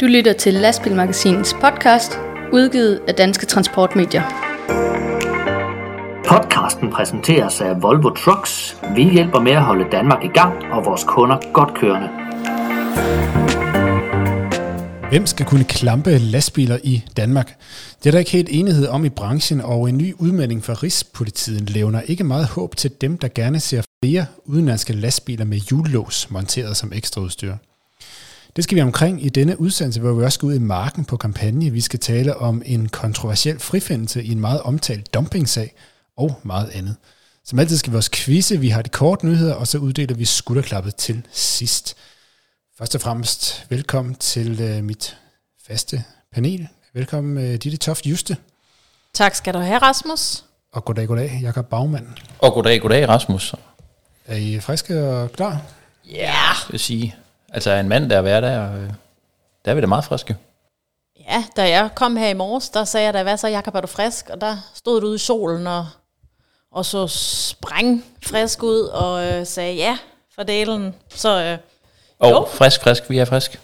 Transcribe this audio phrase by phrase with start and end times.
[0.00, 2.18] Du lytter til Lastbilmagasinets podcast,
[2.52, 4.22] udgivet af Danske Transportmedier.
[6.28, 8.76] Podcasten præsenteres af Volvo Trucks.
[8.96, 12.08] Vi hjælper med at holde Danmark i gang og vores kunder godt kørende.
[15.10, 17.58] Hvem skal kunne klampe lastbiler i Danmark?
[17.98, 21.70] Det er der ikke helt enighed om i branchen, og en ny udmelding fra Rigspolitiet
[21.70, 26.76] levner ikke meget håb til dem, der gerne ser flere udenlandske lastbiler med hjullås monteret
[26.76, 27.56] som ekstraudstyr.
[28.56, 31.16] Det skal vi omkring i denne udsendelse, hvor vi også skal ud i marken på
[31.16, 31.70] kampagne.
[31.70, 35.74] Vi skal tale om en kontroversiel frifindelse i en meget omtalt dumpingsag
[36.16, 36.96] og meget andet.
[37.44, 40.24] Som altid skal vi også quizze, vi har de korte nyheder, og så uddeler vi
[40.24, 41.96] skulderklappet til sidst.
[42.78, 45.16] Først og fremmest velkommen til uh, mit
[45.66, 46.68] faste panel.
[46.94, 48.36] Velkommen uh, Ditte Toft Juste.
[49.14, 50.44] Tak skal du have, Rasmus.
[50.72, 52.06] Og goddag, goddag, Jakob Bagmand.
[52.38, 53.54] Og goddag, goddag, Rasmus.
[54.26, 55.62] Er I friske og klar?
[56.10, 56.70] Ja, yeah.
[56.70, 57.16] vil sige.
[57.48, 58.90] Altså en mand, der er hver der, øh,
[59.64, 60.36] der er vi da meget friske.
[61.28, 63.80] Ja, da jeg kom her i morges, der sagde jeg da, hvad så, Jakob, er
[63.80, 64.30] du frisk?
[64.30, 65.86] Og der stod du ude i solen og,
[66.70, 69.98] og så spræng frisk ud og øh, sagde ja
[70.34, 70.94] for delen.
[71.08, 71.58] Så øh,
[72.18, 72.46] og jo.
[72.52, 73.60] frisk, frisk, vi er frisk.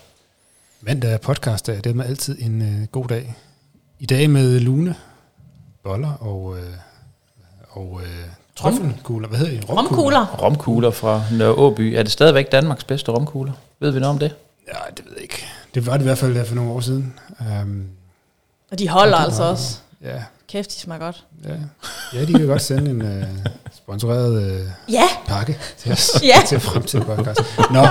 [0.80, 3.34] Mandag er podcast, det er med altid en øh, god dag.
[3.98, 4.96] I dag med lune,
[5.82, 6.74] boller og, øh,
[7.70, 9.28] og øh, trøffelkugler.
[9.28, 9.66] Hvad hedder de?
[9.66, 10.26] Romkugler.
[10.42, 11.94] Romkugler fra Nørre Åby.
[11.96, 13.52] Er det stadigvæk Danmarks bedste romkugler?
[13.80, 14.34] Ved vi noget om det?
[14.68, 15.46] Ja, det ved jeg ikke.
[15.74, 17.14] Det var det i hvert fald for nogle år siden.
[17.40, 17.86] Um,
[18.72, 19.78] og de holder og altså også.
[20.04, 20.22] Ja.
[20.48, 21.24] Kæft, de smager godt.
[21.44, 21.54] Ja,
[22.14, 23.28] ja de kan godt sende en uh,
[23.72, 25.04] sponsoreret uh, ja.
[25.26, 26.42] pakke til os ja.
[26.48, 27.40] til fremtiden podcast.
[27.70, 27.86] Nå,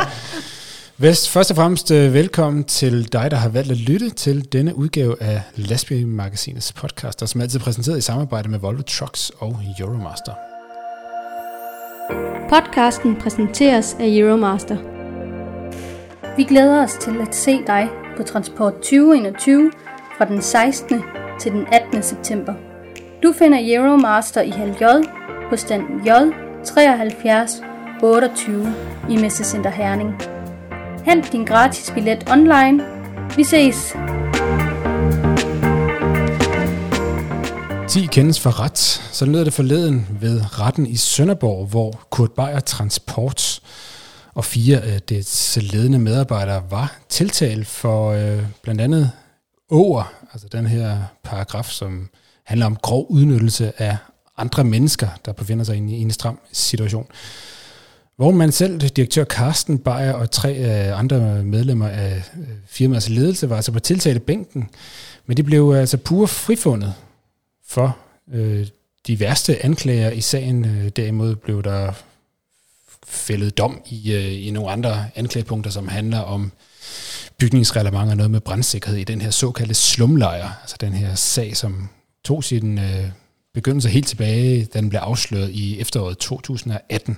[0.98, 4.76] Vest, først og fremmest uh, velkommen til dig, der har valgt at lytte til denne
[4.76, 10.49] udgave af Lastbilmagasinets podcast, der som altid præsenteret i samarbejde med Volvo Trucks og Euromaster.
[12.50, 14.78] Podcasten præsenteres af Euromaster.
[16.38, 19.72] Vi glæder os til at se dig på Transport 2021
[20.18, 21.04] fra den 16.
[21.40, 22.04] til den 18.
[22.04, 22.54] september.
[23.24, 24.84] Du finder Euromaster i Hal J
[25.50, 26.10] på stand J
[26.66, 27.64] 73
[28.04, 28.74] 28
[29.10, 30.22] i Messecenter Herning.
[31.06, 32.86] Hent din gratis billet online.
[33.36, 33.96] Vi ses!
[37.90, 38.78] 10 kendes for ret.
[39.12, 43.62] Så lød det forleden ved retten i Sønderborg, hvor Kurt Beyer Transport
[44.34, 49.12] og fire af dets ledende medarbejdere var tiltalt for øh, blandt andet
[49.70, 52.10] over, altså den her paragraf, som
[52.46, 53.98] handler om grov udnyttelse af
[54.38, 57.08] andre mennesker, der befinder sig i en stram situation.
[58.16, 60.54] Hvor man selv, direktør Carsten Beyer og tre
[60.94, 64.70] andre medlemmer af øh, firmaets ledelse var altså på tiltalebænken,
[65.26, 66.94] men de blev altså pure frifundet
[67.70, 67.98] for
[68.34, 68.68] øh,
[69.08, 70.66] de værste anklager i sagen.
[70.66, 71.92] Øh, derimod blev der
[73.08, 76.52] fældet dom i, øh, i nogle andre anklagepunkter, som handler om
[77.38, 81.90] bygningsreglement og noget med brandsikkerhed i den her såkaldte slumlejr, altså den her sag, som
[82.24, 83.06] tog sin øh,
[83.54, 87.18] begyndelse helt tilbage, da den blev afsløret i efteråret 2018.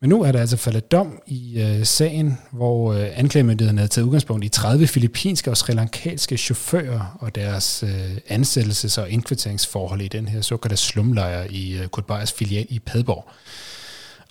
[0.00, 4.06] Men nu er der altså faldet dom i øh, sagen, hvor øh, anklagemyndigheden havde taget
[4.06, 10.08] udgangspunkt i 30 filippinske og sri lankanske chauffører og deres øh, ansættelses- og indkvarteringsforhold i
[10.08, 13.28] den her såkaldte slumlejr i øh, Kurt filial i Padborg.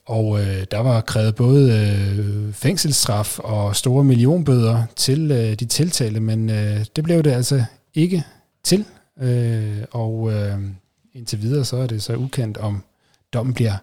[0.05, 6.19] Og øh, der var krævet både øh, fængselsstraf og store millionbøder til øh, de tiltalte,
[6.19, 7.63] men øh, det blev det altså
[7.93, 8.23] ikke
[8.63, 8.85] til.
[9.21, 10.57] Øh, og øh,
[11.13, 12.83] indtil videre så er det så ukendt, om
[13.33, 13.77] dommen bliver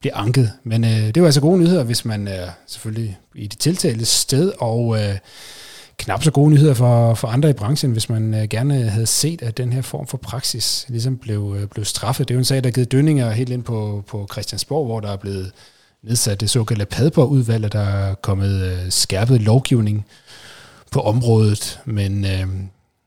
[0.00, 0.52] bliver anket.
[0.64, 4.52] Men øh, det var altså gode nyheder, hvis man er selvfølgelig i det tiltalte sted,
[4.58, 5.18] og øh,
[5.96, 9.42] knap så gode nyheder for, for andre i branchen, hvis man øh, gerne havde set,
[9.42, 12.28] at den her form for praksis ligesom blev, øh, blev straffet.
[12.28, 15.00] Det er jo en sag, der har givet dønninger helt ind på, på Christiansborg, hvor
[15.00, 15.52] der er blevet
[16.02, 20.06] nedsat det såkaldte Padborg-udvalg, der er kommet øh, skærpet lovgivning
[20.90, 22.46] på området, men øh,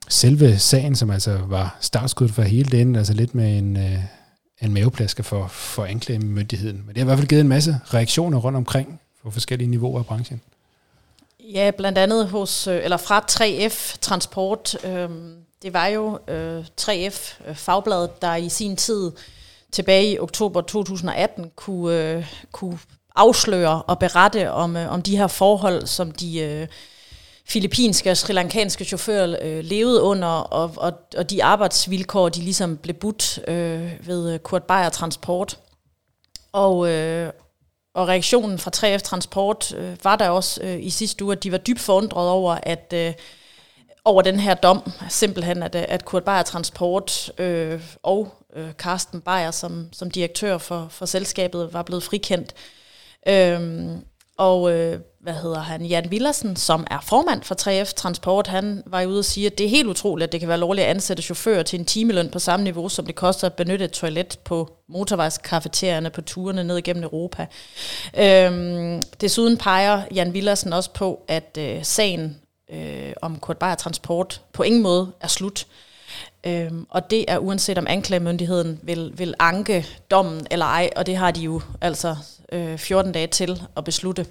[0.09, 4.00] selve sagen, som altså var startskud for hele den, altså lidt med en, øh,
[4.62, 6.84] en maveplasker for, for anklagemyndigheden.
[6.85, 9.99] Men det har i hvert fald givet en masse reaktioner rundt omkring på forskellige niveauer
[9.99, 10.41] af branchen.
[11.40, 14.85] Ja, blandt andet hos, øh, eller fra 3F Transport.
[14.85, 15.09] Øh,
[15.64, 19.11] det var jo øh, 3F øh, Fagbladet, der i sin tid
[19.72, 22.79] tilbage i oktober 2018 kunne, øh, kunne
[23.16, 26.67] afsløre og berette om, øh, om de her forhold, som de øh,
[27.49, 32.78] filippinske og sri lankanske chauffører øh, levede under, og, og, og de arbejdsvilkår, de ligesom
[32.78, 35.59] blev budt øh, ved øh, Kurt Beyer Transport.
[36.52, 37.32] Og, øh,
[37.96, 41.52] og reaktionen fra 3F Transport øh, var der også øh, i sidste uge, at de
[41.52, 43.14] var dybt forundret over, at øh,
[44.05, 49.22] over den her dom, simpelthen, at, øh, at Kurt Beyer Transport øh, og øh, Carsten
[49.22, 52.53] Beyer som, som direktør for, for selskabet var blevet frikendt.
[53.28, 53.61] Øh,
[54.38, 59.06] Og øh, hvad hedder han, Jan Villersen, som er formand for 3F Transport, han var
[59.06, 61.24] ude og sige, at det er helt utroligt, at det kan være lovligt at ansætte
[61.24, 64.70] chauffører til en timeløn på samme niveau, som det koster at benytte et toilet på
[64.90, 67.46] motorvejskafeterierne på turene ned igennem Europa.
[68.18, 72.38] Øhm, desuden peger Jan Villersen også på, at øh, sagen
[72.73, 75.68] øh, om Kurt Bayer Transport på ingen måde er slut.
[76.44, 81.18] Øhm, og det er uanset om anklagemyndigheden vil, vil anke dommen eller ej, og det
[81.18, 82.16] har de jo altså
[82.52, 84.26] øh, 14 dage til at beslutte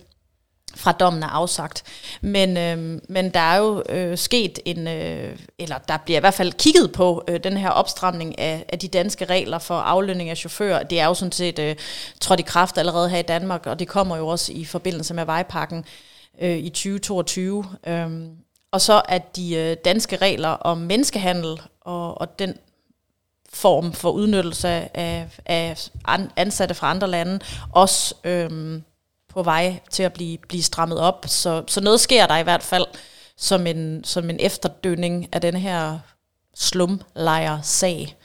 [0.75, 1.83] fra dommen er afsagt.
[2.21, 6.35] Men, øh, men der er jo øh, sket en, øh, eller der bliver i hvert
[6.35, 10.37] fald kigget på øh, den her opstramning af, af de danske regler for aflønning af
[10.37, 10.83] chauffører.
[10.83, 11.77] Det er jo sådan set øh,
[12.21, 15.25] trådt i kraft allerede her i Danmark, og det kommer jo også i forbindelse med
[15.25, 15.85] vejpakken
[16.41, 17.65] øh, i 2022.
[17.87, 18.11] Øh,
[18.71, 22.55] og så at de øh, danske regler om menneskehandel og, og den
[23.53, 25.91] form for udnyttelse af, af
[26.37, 27.41] ansatte fra andre lande
[27.73, 28.81] også øh,
[29.37, 31.25] på vej til at blive, blive strammet op.
[31.29, 32.87] Så, så noget sker der i hvert fald
[33.37, 35.99] som en, som en efterdønning af den her
[36.55, 38.17] slumlejr-sag.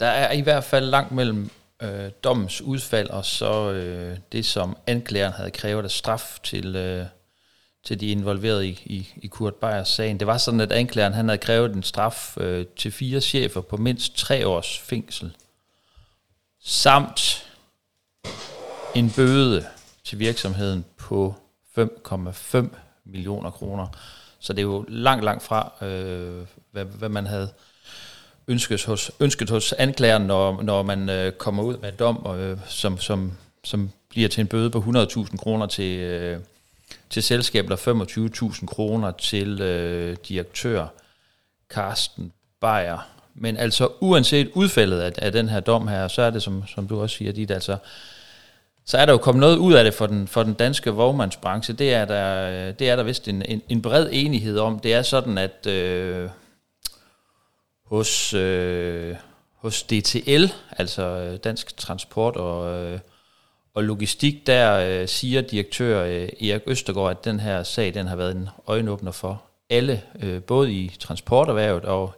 [0.00, 1.50] Der er i hvert fald langt mellem
[1.82, 7.06] øh, dommens udfald og så øh, det, som anklageren havde krævet af straf til, øh,
[7.84, 10.18] til de involverede i, i, i Kurt Beyers sagen.
[10.20, 13.76] Det var sådan, at anklageren han havde krævet en straf øh, til fire chefer på
[13.76, 15.36] mindst tre års fængsel,
[16.64, 17.46] samt
[18.94, 19.66] en bøde
[20.04, 21.34] til virksomheden på
[21.78, 22.66] 5,5
[23.04, 23.86] millioner kroner.
[24.40, 27.48] Så det er jo langt, langt fra, øh, hvad, hvad man havde
[28.48, 32.58] ønsket hos, ønsket hos anklageren, når, når man øh, kommer ud med en dom, øh,
[32.66, 33.32] som, som,
[33.64, 36.40] som bliver til en bøde på 100.000 kroner til, øh,
[37.10, 40.86] til selskabet, og 25.000 kroner til øh, direktør
[41.70, 43.08] Carsten Beyer.
[43.34, 46.88] Men altså uanset udfaldet af, af den her dom her, så er det, som, som
[46.88, 47.76] du også siger, dit, altså
[48.86, 51.74] så er der jo kommet noget ud af det for den, for den danske vognmandsbranche.
[51.74, 54.78] Det er der, det er der vist en, en, en bred enighed om.
[54.78, 56.28] Det er sådan, at øh,
[57.86, 59.16] hos, øh,
[59.56, 62.98] hos DTL, altså øh, Dansk Transport og, øh,
[63.74, 68.16] og Logistik, der øh, siger direktør øh, Erik Østergaard, at den her sag den har
[68.16, 72.14] været en øjenåbner for alle, øh, både i transporterhvervet og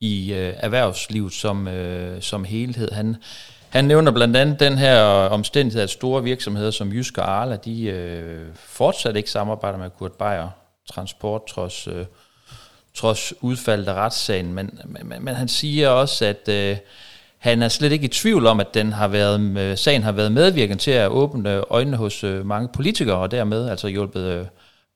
[0.00, 2.90] i øh, erhvervslivet som, øh, som helhed.
[2.90, 3.16] Han,
[3.70, 5.00] han nævner blandt andet den her
[5.30, 10.12] omstændighed, at store virksomheder som Jysk og Arla, de øh, fortsat ikke samarbejder med Kurt
[10.12, 10.48] Beyer
[10.92, 12.06] Transport, trods, øh,
[12.94, 14.54] trods udfaldet af retssagen.
[14.54, 16.76] Men, men, men han siger også, at øh,
[17.38, 20.32] han er slet ikke i tvivl om, at den har været, øh, sagen har været
[20.32, 24.46] medvirkende til at åbne øjnene hos øh, mange politikere, og dermed altså hjulpet øh,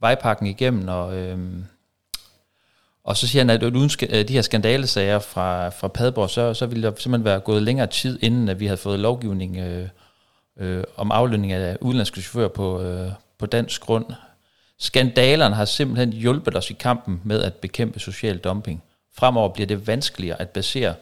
[0.00, 1.16] vejpakken igennem, og...
[1.16, 1.38] Øh,
[3.04, 6.66] og så siger han, at uden øh, de her skandalesager fra, fra Padborg, så, så
[6.66, 9.88] ville der simpelthen være gået længere tid, inden at vi havde fået lovgivning øh,
[10.58, 14.06] øh, om aflønning af udenlandske chauffører på, øh, på dansk grund.
[14.78, 18.82] Skandalerne har simpelthen hjulpet os i kampen med at bekæmpe social dumping.
[19.16, 20.94] Fremover bliver det vanskeligere at basere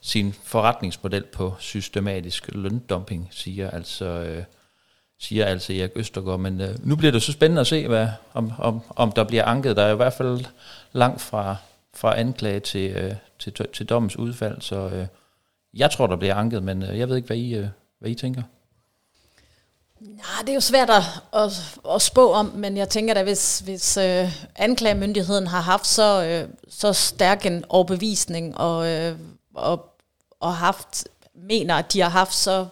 [0.00, 4.44] sin forretningsmodel på systematisk løndumping, siger altså, øh,
[5.20, 6.40] siger altså Erik Østergaard.
[6.40, 9.44] Men øh, nu bliver det så spændende at se, hvad, om, om, om der bliver
[9.44, 9.76] anket.
[9.76, 10.44] Der er i hvert fald
[10.92, 11.56] langt fra,
[11.94, 15.06] fra anklage til, øh, til, til dommens udfald, så øh,
[15.74, 17.66] jeg tror, der bliver anket, men øh, jeg ved ikke, hvad I, øh,
[17.98, 18.42] hvad I tænker.
[20.00, 21.02] Nej, det er jo svært at,
[21.32, 26.24] at, at spå om, men jeg tænker da, hvis, hvis øh, anklagemyndigheden har haft så,
[26.24, 29.18] øh, så stærk en overbevisning, og, øh,
[29.54, 29.86] og,
[30.40, 32.66] og haft, mener, at de har haft så,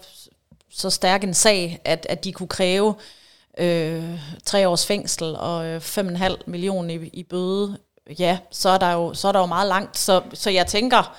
[0.71, 2.95] så stærk en sag, at, at de kunne kræve
[3.59, 7.79] øh, tre års fængsel og øh, 5,5 millioner i, i bøde,
[8.19, 9.99] ja, så er der jo, så er der jo meget langt.
[9.99, 11.17] Så, så jeg tænker,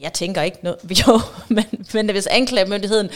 [0.00, 3.10] jeg tænker ikke noget, jo, men, men hvis anklagemyndigheden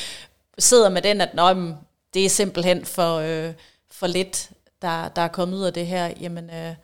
[0.59, 1.75] sidder med den, at Nå,
[2.15, 3.55] det er simpelthen for, øh,
[3.91, 4.51] for lidt,
[4.83, 6.75] der, der er kommet ud af det her, jamen øh,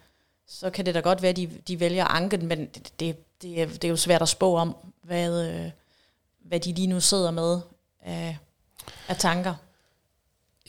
[0.49, 3.63] så kan det da godt være, at de, de vælger anken, men det, det, det,
[3.63, 5.71] er, det er jo svært at spå om, hvad, øh,
[6.45, 7.61] hvad de lige nu sidder med
[8.03, 8.39] af,
[9.09, 9.55] af tanker.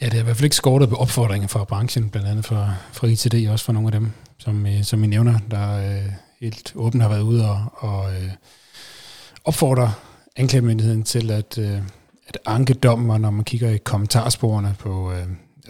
[0.02, 2.76] Ja, det er i hvert fald ikke skortet på opfordringer fra branchen, blandt andet fra,
[2.92, 6.72] fra ITD, også fra nogle af dem, som, øh, som I nævner, der øh, helt
[6.76, 8.30] åbent har været ude og, og øh,
[9.44, 9.94] opfordre
[10.36, 11.82] anklagemyndigheden til at, øh,
[12.28, 15.28] at anke dommen, og når man kigger i kommentarsporene på, øh,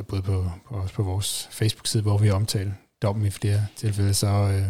[0.07, 4.27] både på, på, også på vores Facebook-side, hvor vi omtaler dommen i flere tilfælde, så
[4.27, 4.63] øh,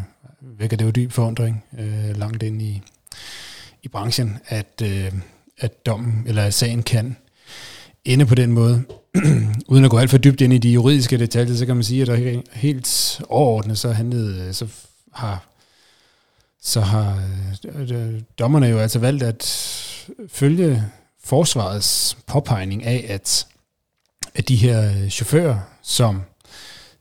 [0.60, 2.82] vækker det jo dyb forundring øh, langt ind i,
[3.84, 5.12] i branchen, at, øh,
[5.58, 7.16] at dommen eller sagen kan
[8.06, 8.84] ende på den måde.
[9.68, 12.02] Uden at gå alt for dybt ind i de juridiske detaljer, så kan man sige,
[12.02, 14.68] at der helt overordnet så handlede, øh, så
[15.14, 15.46] har
[16.62, 17.24] så har
[17.76, 19.44] øh, dommerne jo altså valgt at
[20.28, 20.84] følge
[21.24, 23.48] forsvarets påpegning af, at
[24.36, 26.22] at de her øh, chauffører, som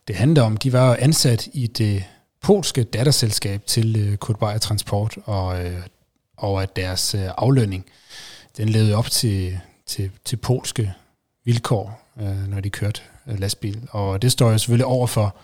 [0.09, 2.05] det handler om, de var ansat i det
[2.41, 5.59] polske datterselskab til øh, Kurt Transport, og,
[6.37, 7.85] og at deres aflønning,
[8.57, 9.61] den levede op til,
[9.93, 10.93] til, til polske
[11.45, 13.89] vilkår, øh, når de kørte øh, lastbil.
[13.91, 15.37] Og det står jo selvfølgelig over for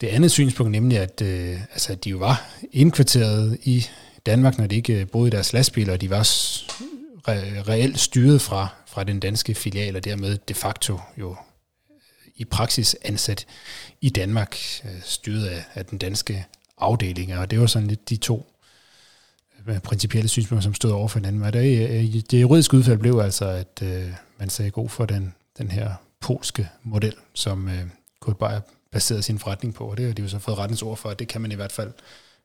[0.00, 3.86] det andet synspunkt, nemlig at, øh, altså, at de jo var indkvarteret i
[4.26, 6.22] Danmark, når de ikke øh, boede i deres lastbiler, og de var
[7.28, 11.96] re- reelt styret fra, fra den danske filial, og dermed de facto jo øh,
[12.36, 13.46] i praksis ansat
[14.00, 16.46] i Danmark, øh, styret af, af den danske
[16.78, 17.38] afdeling.
[17.38, 18.49] Og det var sådan lidt de to
[19.82, 21.40] principielle synspunkter, som stod over for hinanden.
[21.40, 25.34] Men det, øh, det juridiske udfald blev altså, at øh, man sagde god for den,
[25.58, 27.82] den her polske model, som øh,
[28.20, 28.60] Kurt Beyer
[28.92, 29.84] baserede sin forretning på.
[29.84, 31.54] Og det har de jo så fået rettens ord for, at det kan man i
[31.54, 31.92] hvert fald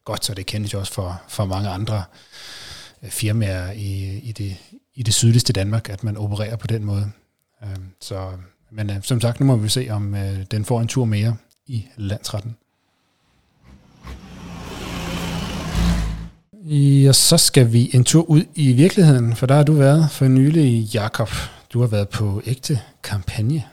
[0.06, 2.04] godt, så det kendes jo også for, for mange andre
[3.04, 4.58] øh, firmaer i, i, det,
[4.94, 7.12] i det sydligste Danmark, at man opererer på den måde.
[7.64, 8.32] Øhm, så
[8.72, 11.38] men øh, som sagt, nu må vi se, om øh, den får en tur mere
[11.68, 12.56] i landsretten.
[16.68, 20.26] Ja, så skal vi en tur ud i virkeligheden, for der har du været for
[20.26, 21.30] nylig, Jakob.
[21.74, 23.64] Du har været på ægte kampagne.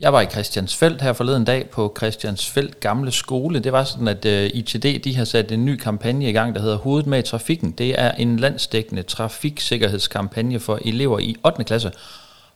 [0.00, 3.58] Jeg var i Christiansfeldt her forleden dag på Christiansfeldt Gamle Skole.
[3.58, 6.60] Det var sådan, at øh, ITD de har sat en ny kampagne i gang, der
[6.60, 7.70] hedder Hovedet med i trafikken.
[7.70, 11.64] Det er en landsdækkende trafiksikkerhedskampagne for elever i 8.
[11.64, 11.92] klasse.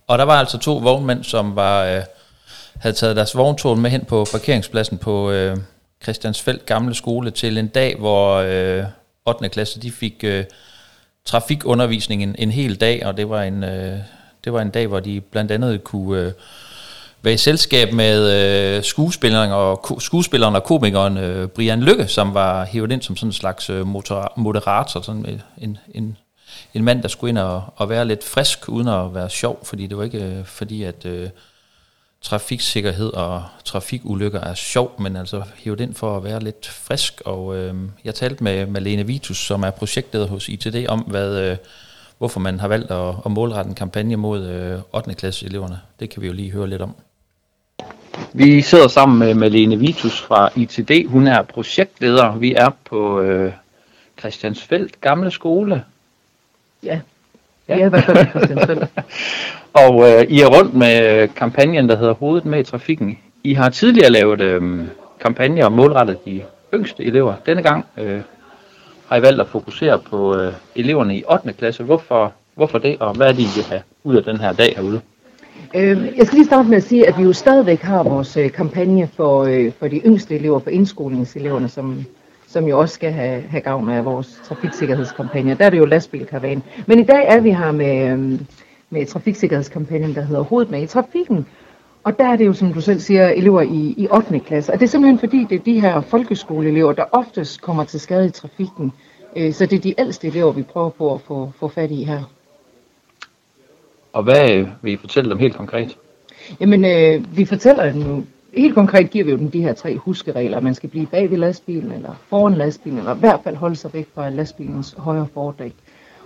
[0.06, 2.02] Og der var altså to vognmænd, som var, øh,
[2.78, 5.56] havde taget deres vogntårn med hen på parkeringspladsen på øh,
[6.02, 8.84] Christiansfeldt Gamle Skole til en dag, hvor øh,
[9.28, 9.48] 8.
[9.48, 10.44] klasse de fik øh,
[11.24, 13.98] trafikundervisning en, en hel dag, og det var en, øh,
[14.44, 16.22] det var en dag, hvor de blandt andet kunne...
[16.22, 16.32] Øh,
[17.22, 18.30] være i selskab med
[18.76, 23.28] øh, skuespilleren, og, skuespilleren og komikeren øh, Brian Lykke, som var hævet ind som sådan
[23.28, 23.86] en slags øh,
[24.36, 26.16] moderator, sådan en, en
[26.74, 29.86] en mand, der skulle ind og, og være lidt frisk, uden at være sjov, fordi
[29.86, 31.28] det var ikke øh, fordi, at øh,
[32.22, 37.22] trafiksikkerhed og trafikulykker er sjov, men altså hævet ind for at være lidt frisk.
[37.24, 41.56] Og øh, jeg talte med Malene Vitus, som er projektleder hos ITD, om, hvad, øh,
[42.18, 45.14] hvorfor man har valgt at, at målrette en kampagne mod øh, 8.
[45.14, 45.80] klasse eleverne.
[46.00, 46.94] Det kan vi jo lige høre lidt om.
[48.32, 51.08] Vi sidder sammen med Malene Vitus fra ITD.
[51.08, 52.36] Hun er projektleder.
[52.36, 53.52] Vi er på øh,
[54.18, 55.84] Christiansfeldt Gamle Skole
[56.82, 57.00] Ja,
[57.68, 57.78] ja.
[57.78, 58.82] er i hvert fald Christiansfeld.
[59.86, 63.18] og øh, I er rundt med kampagnen, der hedder Hovedet med i trafikken.
[63.44, 64.80] I har tidligere lavet øh,
[65.20, 66.42] kampagner målrettet de
[66.74, 67.34] yngste elever.
[67.46, 68.20] Denne gang øh,
[69.08, 71.52] har I valgt at fokusere på øh, eleverne i 8.
[71.52, 71.82] klasse.
[71.82, 74.74] Hvorfor, hvorfor det, og hvad er det, I vil have ud af den her dag
[74.76, 75.00] herude?
[75.74, 78.50] Øhm, jeg skal lige starte med at sige, at vi jo stadigvæk har vores øh,
[78.50, 82.04] kampagne for, øh, for de yngste elever, for indskolingseleverne, som
[82.48, 85.56] som jo også skal have, have gavn af vores trafiksikkerhedskampagne.
[85.58, 86.62] Der er det jo lastbilkaravan.
[86.86, 88.46] Men i dag er vi her med, øhm,
[88.90, 91.46] med trafiksikkerhedskampagnen, der hedder Hovedet med i trafikken.
[92.04, 94.38] Og der er det jo, som du selv siger, elever i, i 8.
[94.38, 94.72] klasse.
[94.72, 98.26] Og det er simpelthen fordi, det er de her folkeskoleelever, der oftest kommer til skade
[98.26, 98.92] i trafikken.
[99.36, 102.04] Øh, så det er de ældste elever, vi prøver på at få, få fat i
[102.04, 102.22] her.
[104.12, 105.96] Og hvad vil I fortælle dem helt konkret?
[106.60, 108.22] Jamen, øh, vi fortæller dem jo
[108.54, 110.60] helt konkret giver vi jo dem de her tre huskeregler.
[110.60, 113.94] Man skal blive bag ved lastbilen, eller foran lastbilen, eller i hvert fald holde sig
[113.94, 115.74] væk fra lastbilens højre fordæk.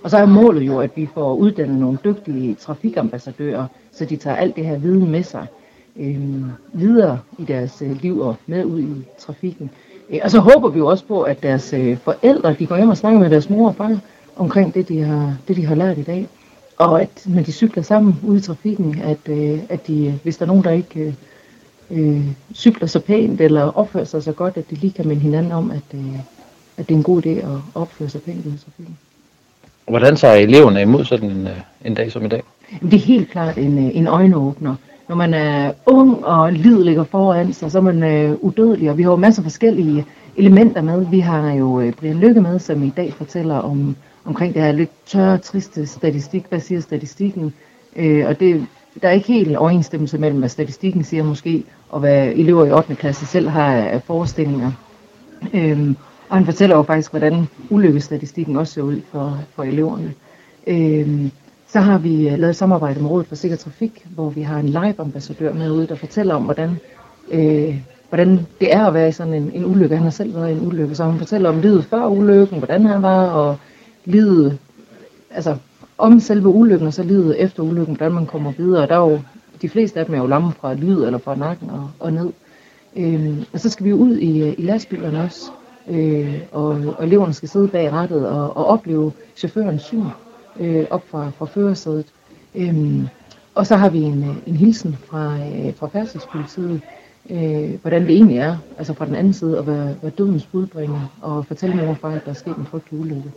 [0.05, 4.37] Og så er målet jo, at vi får uddannet nogle dygtige trafikambassadører, så de tager
[4.37, 5.47] alt det her viden med sig
[5.97, 6.43] øh,
[6.73, 9.71] videre i deres øh, liv og med ud i trafikken.
[10.11, 12.89] Øh, og så håber vi jo også på, at deres øh, forældre, de går hjem
[12.89, 13.99] og snakker med deres mor og far
[14.37, 16.29] omkring det, de har, det, de har lært i dag.
[16.79, 20.45] Og at når de cykler sammen ude i trafikken, at, øh, at de, hvis der
[20.45, 21.15] er nogen, der ikke øh,
[21.91, 25.53] øh, cykler så pænt eller opfører sig så godt, at de lige kan minde hinanden
[25.53, 26.19] om, at, øh,
[26.77, 28.99] at det er en god idé at opføre sig pænt i trafikken.
[29.89, 32.43] Hvordan tager eleverne imod sådan en, øh, en dag som i dag?
[32.81, 34.75] Det er helt klart en, øh, en øjenåbner.
[35.09, 38.99] Når man er ung og livet ligger foran sig, så er man øh, udødelig, og
[38.99, 41.07] vi har jo masser af forskellige elementer med.
[41.11, 44.73] Vi har jo øh, Brian Lykke med, som i dag fortæller om, omkring det her
[44.73, 46.45] lidt tørre, triste statistik.
[46.49, 47.55] Hvad siger statistikken?
[47.97, 48.67] Øh, og det
[49.03, 52.95] der er ikke helt overensstemmelse mellem, hvad statistikken siger måske, og hvad elever i 8.
[52.95, 54.73] klasse selv har af forestillinger.
[55.55, 55.97] Øhm,
[56.33, 60.15] og han fortæller jo faktisk, hvordan ulykkesstatistikken også ser ud for, for eleverne.
[60.67, 61.31] Øhm,
[61.69, 64.69] så har vi øh, lavet samarbejde med Rådet for Sikker Trafik, hvor vi har en
[64.69, 66.77] live-ambassadør med ude, der fortæller om, hvordan,
[67.31, 67.77] øh,
[68.09, 69.97] hvordan det er at være i sådan en, en ulykke.
[69.97, 72.87] Han har selv været i en ulykke, så han fortæller om livet før ulykken, hvordan
[72.87, 73.57] han var, og
[74.05, 74.59] livet,
[75.31, 75.57] altså
[75.99, 78.87] om selve ulykken, og så livet efter ulykken, hvordan man kommer videre.
[78.87, 79.21] Der er jo,
[79.63, 82.31] de fleste af dem er jo lamme fra lyd eller fra nakken og, og ned.
[82.97, 85.51] Øhm, og så skal vi ud i, øh, i lastbilerne også,
[85.89, 90.05] øh, og, og eleverne skal sidde bag rattet og, og opleve chaufførens syn
[90.61, 92.07] øh, op fra, fra førersædet.
[92.55, 93.09] Øhm,
[93.55, 96.81] Og så har vi en, en hilsen fra, øh, fra færdselspolitiet,
[97.31, 101.01] øh, hvordan det egentlig er, altså fra den anden side, at være, være dødens budbringer,
[101.23, 103.33] og fortælle mor og far, at der er sket en frygtelig ulykke.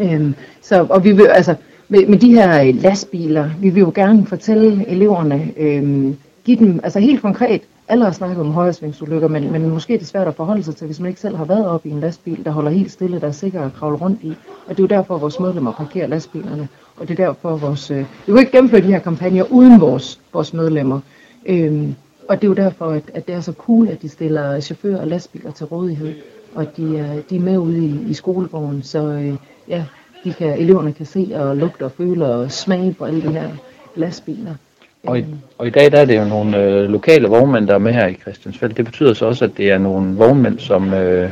[0.00, 1.54] Øhm, så, og vi vil, altså,
[1.88, 6.80] med, med de her øh, lastbiler, vi vil jo gerne fortælle eleverne, øhm, give dem,
[6.82, 10.34] altså helt konkret, alle har snakket om højresvingsulykker, men, men måske er det svært at
[10.34, 12.70] forholde sig til, hvis man ikke selv har været op i en lastbil, der holder
[12.70, 14.30] helt stille, der er sikker at kravle rundt i.
[14.66, 16.68] Og det er jo derfor, at vores medlemmer parkerer lastbilerne.
[16.96, 19.80] Og det er derfor, at vores, øh, vi kan ikke gennemføre de her kampagner uden
[19.80, 21.00] vores, vores medlemmer.
[21.46, 21.94] Øhm,
[22.28, 25.00] og det er jo derfor, at, at det er så cool, at de stiller chauffører
[25.00, 26.14] og lastbiler til rådighed,
[26.54, 29.34] og at de er, de er med ude i, i skolegården, så øh,
[29.68, 29.84] ja,
[30.24, 33.50] de kan, eleverne kan se og lugte og føle og smage på alle de her
[33.94, 34.54] lastbiler.
[35.06, 35.24] Og i,
[35.58, 38.06] og i dag der er det jo nogle øh, lokale vognmænd, der er med her
[38.06, 38.74] i Christiansfeld.
[38.74, 41.30] Det betyder så også, at det er nogle vognmænd, som øh,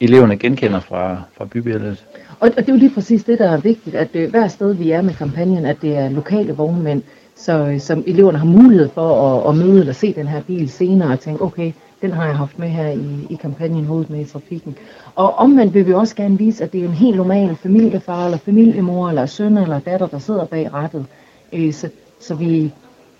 [0.00, 2.04] eleverne genkender fra, fra bybilledet.
[2.40, 4.74] Og, og det er jo lige præcis det, der er vigtigt, at øh, hver sted
[4.74, 7.02] vi er med kampagnen, at det er lokale vognmænd,
[7.36, 10.70] så øh, som eleverne har mulighed for at, at møde eller se den her bil
[10.70, 11.72] senere og tænke, okay,
[12.02, 14.76] den har jeg haft med her i, i kampagnen Hovedet med i trafikken.
[15.14, 18.38] Og omvendt vil vi også gerne vise, at det er en helt normal familiefar eller
[18.38, 21.06] familiemor eller søn eller datter, der sidder bag rattet.
[21.52, 21.88] Øh, så,
[22.22, 22.72] så vi,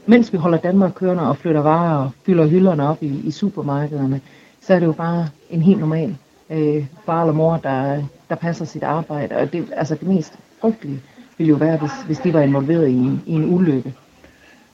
[0.07, 4.21] mens vi holder Danmark kørende og flytter varer og fylder hylderne op i, i supermarkederne,
[4.61, 6.17] så er det jo bare en helt normal
[6.51, 9.37] øh, far eller mor, der, der passer sit arbejde.
[9.37, 11.01] Og det, altså det mest frygtelige
[11.39, 13.95] ville jo være, hvis, hvis de var involveret i, i en ulykke.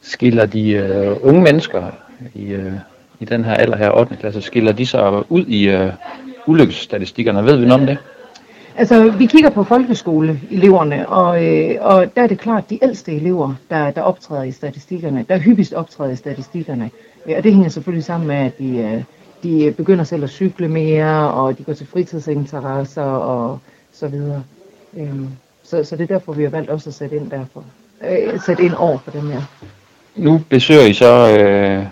[0.00, 1.90] Skiller de øh, unge mennesker
[2.34, 2.72] i, øh,
[3.20, 4.16] i den her alder her, 8.
[4.16, 5.92] klasse, skiller de sig ud i øh,
[6.46, 7.44] ulykkesstatistikkerne?
[7.44, 7.98] Ved vi noget om det?
[8.78, 13.54] Altså, vi kigger på folkeskoleeleverne, og, øh, og der er det klart, de ældste elever,
[13.70, 16.90] der, der optræder i statistikkerne, der hyppigst optræder i statistikkerne.
[17.36, 19.02] Og det hænger selvfølgelig sammen med, at de, øh,
[19.42, 23.58] de begynder selv at cykle mere, og de går til fritidsinteresser og
[23.92, 24.42] så videre.
[24.96, 25.14] Øh,
[25.62, 27.64] så, så det er derfor, vi har valgt også at sætte ind derfor.
[28.10, 29.42] Øh, sætte ind over for dem her.
[30.16, 31.84] Nu besøger I så øh,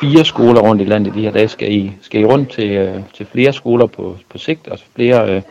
[0.00, 1.48] fire skoler rundt i landet de her dage.
[1.48, 5.36] Skal I, skal I rundt til, øh, til flere skoler på, på sigt, altså flere
[5.36, 5.42] øh,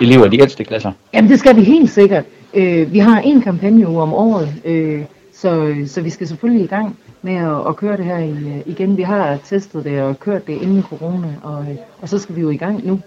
[0.00, 0.92] elever i de ældste klasser?
[1.12, 2.24] Jamen det skal vi helt sikkert.
[2.54, 5.02] Øh, vi har en kampagne om året, øh,
[5.32, 8.60] så, så vi skal selvfølgelig i gang med at, at køre det her i, øh,
[8.66, 8.96] igen.
[8.96, 12.40] Vi har testet det og kørt det inden corona, og, øh, og så skal vi
[12.40, 13.00] jo i gang nu.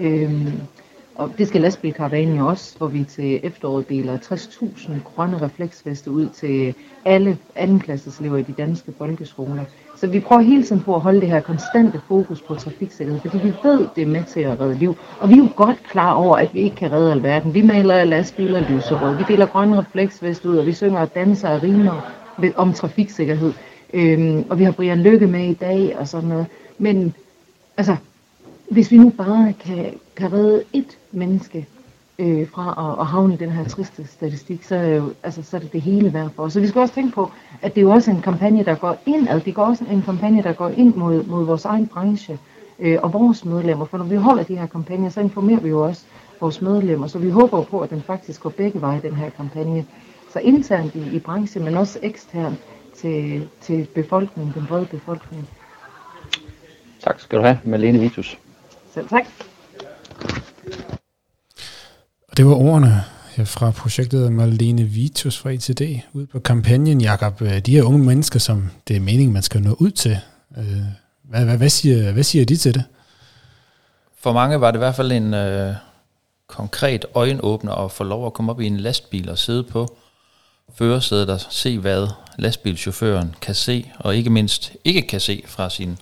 [0.00, 0.32] Øh,
[1.14, 6.28] og det skal lastbilkaravanen jo også, hvor vi til efteråret deler 60.000 grønne refleksveste ud
[6.28, 9.64] til alle andenklasses-elever i de danske folkeskoler.
[9.96, 13.38] Så vi prøver hele tiden på at holde det her konstante fokus på trafiksikkerhed, fordi
[13.38, 14.96] vi ved, det er med til at redde liv.
[15.20, 17.54] Og vi er jo godt klar over, at vi ikke kan redde alverden.
[17.54, 21.62] Vi maler lastbiler lyserød, vi deler grønne refleksvest ud, og vi synger og danser og
[21.62, 22.12] rimer
[22.56, 23.52] om trafiksikkerhed.
[23.94, 26.46] Øhm, og vi har Brian Lykke med i dag og sådan noget.
[26.78, 27.14] Men
[27.76, 27.96] altså,
[28.70, 31.66] hvis vi nu bare kan, kan redde et menneske
[32.18, 35.56] øh, fra at, at havne i den her triste statistik, så er, jo, altså, så
[35.56, 36.52] er det det hele værd for os.
[36.52, 37.30] Så vi skal også tænke på,
[37.62, 39.40] at det er jo også en kampagne, der går indad.
[39.40, 42.38] Det er også en kampagne, der går ind mod, mod vores egen branche
[42.78, 43.84] øh, og vores medlemmer.
[43.84, 46.04] For når vi holder de her kampagner, så informerer vi jo også
[46.40, 47.06] vores medlemmer.
[47.06, 49.86] Så vi håber på, at den faktisk går begge veje, den her kampagne.
[50.32, 52.58] Så internt i, i branchen, men også eksternt
[52.96, 55.48] til, til befolkningen, den brede befolkning.
[57.00, 58.38] Tak skal du have, Malene Vitus.
[58.94, 59.24] Selv tak.
[62.34, 63.04] Og det var ordene
[63.44, 67.42] fra projektet Marlene Vitus fra ITD ud på kampagnen, Jakob.
[67.42, 70.18] Øh, de her unge mennesker, som det er meningen, man skal nå ud til.
[70.58, 70.64] Øh,
[71.22, 72.84] hvad, hvad, hvad, siger, hvad siger de til det?
[74.22, 75.74] For mange var det i hvert fald en øh,
[76.46, 79.96] konkret øjenåbner at få lov at komme op i en lastbil og sidde på
[80.74, 85.98] førersædet og se, hvad lastbilchaufføren kan se, og ikke mindst ikke kan se fra sin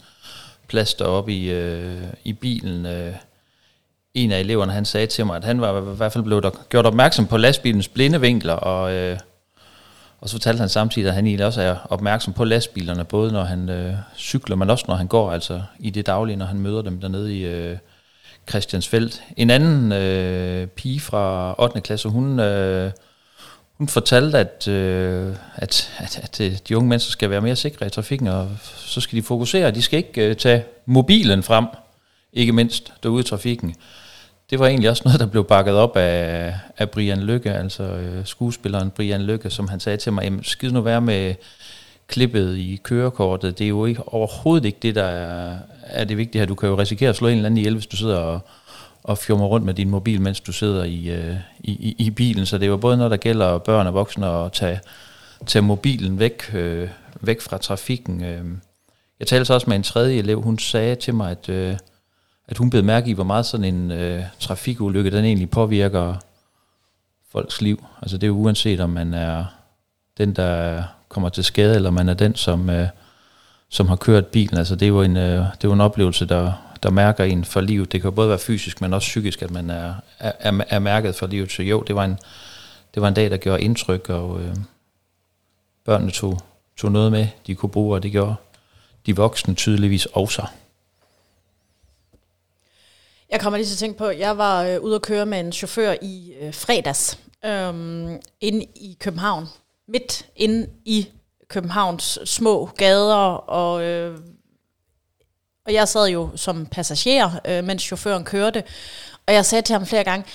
[0.68, 2.86] plads deroppe i, øh, i bilen.
[2.86, 3.14] Øh,
[4.14, 6.86] en af eleverne, han sagde til mig, at han var i hvert fald blevet gjort
[6.86, 9.18] opmærksom på lastbilens blinde vinkler, og, øh,
[10.20, 13.44] og så fortalte han samtidig, at han egentlig også er opmærksom på lastbilerne, både når
[13.44, 16.82] han øh, cykler, men også når han går, altså i det daglige, når han møder
[16.82, 17.76] dem dernede i øh,
[18.48, 19.22] Christiansfeldt.
[19.36, 21.80] En anden øh, pige fra 8.
[21.80, 22.40] klasse, hun...
[22.40, 22.90] Øh,
[23.82, 27.86] hun fortalte, at, øh, at, at, at øh, de unge mennesker skal være mere sikre
[27.86, 29.70] i trafikken, og så skal de fokusere.
[29.70, 31.66] De skal ikke øh, tage mobilen frem,
[32.32, 33.74] ikke mindst derude i trafikken.
[34.52, 38.26] Det var egentlig også noget, der blev bakket op af, af Brian Lykke, altså øh,
[38.26, 41.34] skuespilleren Brian Lykke, som han sagde til mig, skid nu være med
[42.06, 43.58] klippet i kørekortet.
[43.58, 46.46] Det er jo ikke, overhovedet ikke det, der er, er det vigtige her.
[46.46, 48.40] Du kan jo risikere at slå en eller anden ihjel, hvis du sidder og,
[49.02, 52.46] og fjummer rundt med din mobil, mens du sidder i, øh, i, i, i bilen.
[52.46, 54.80] Så det er jo både noget, der gælder børn og voksne at tage,
[55.46, 56.88] tage mobilen væk, øh,
[57.20, 58.24] væk fra trafikken.
[58.24, 58.44] Øh.
[59.20, 60.42] Jeg talte så også med en tredje elev.
[60.42, 61.76] Hun sagde til mig, at, øh,
[62.48, 66.14] at hun blev mærke i, hvor meget sådan en øh, trafikulykke, den egentlig påvirker
[67.32, 67.84] folks liv.
[68.02, 69.44] Altså det er jo uanset, om man er
[70.18, 72.88] den, der kommer til skade, eller man er den, som, øh,
[73.68, 74.58] som har kørt bilen.
[74.58, 76.52] Altså, det er jo en, øh, det er jo en oplevelse, der,
[76.82, 77.92] der mærker en for livet.
[77.92, 81.26] Det kan både være fysisk, men også psykisk, at man er, er, er mærket for
[81.26, 81.52] livet.
[81.52, 82.18] Så jo, det var en,
[82.94, 84.56] det var en dag, der gjorde indtryk, og øh,
[85.84, 86.40] børnene tog,
[86.76, 88.34] tog noget med, de kunne bruge, og det gjorde
[89.06, 90.46] de voksne tydeligvis også.
[93.32, 95.40] Jeg kommer lige til at tænke på, at jeg var øh, ude at køre med
[95.40, 97.68] en chauffør i øh, fredags, øh,
[98.40, 99.48] inde i København.
[99.88, 101.08] Midt inde i
[101.48, 104.18] Københavns små gader, og, øh,
[105.66, 108.64] og jeg sad jo som passager, øh, mens chaufføren kørte,
[109.26, 110.26] og jeg sagde til ham flere gange,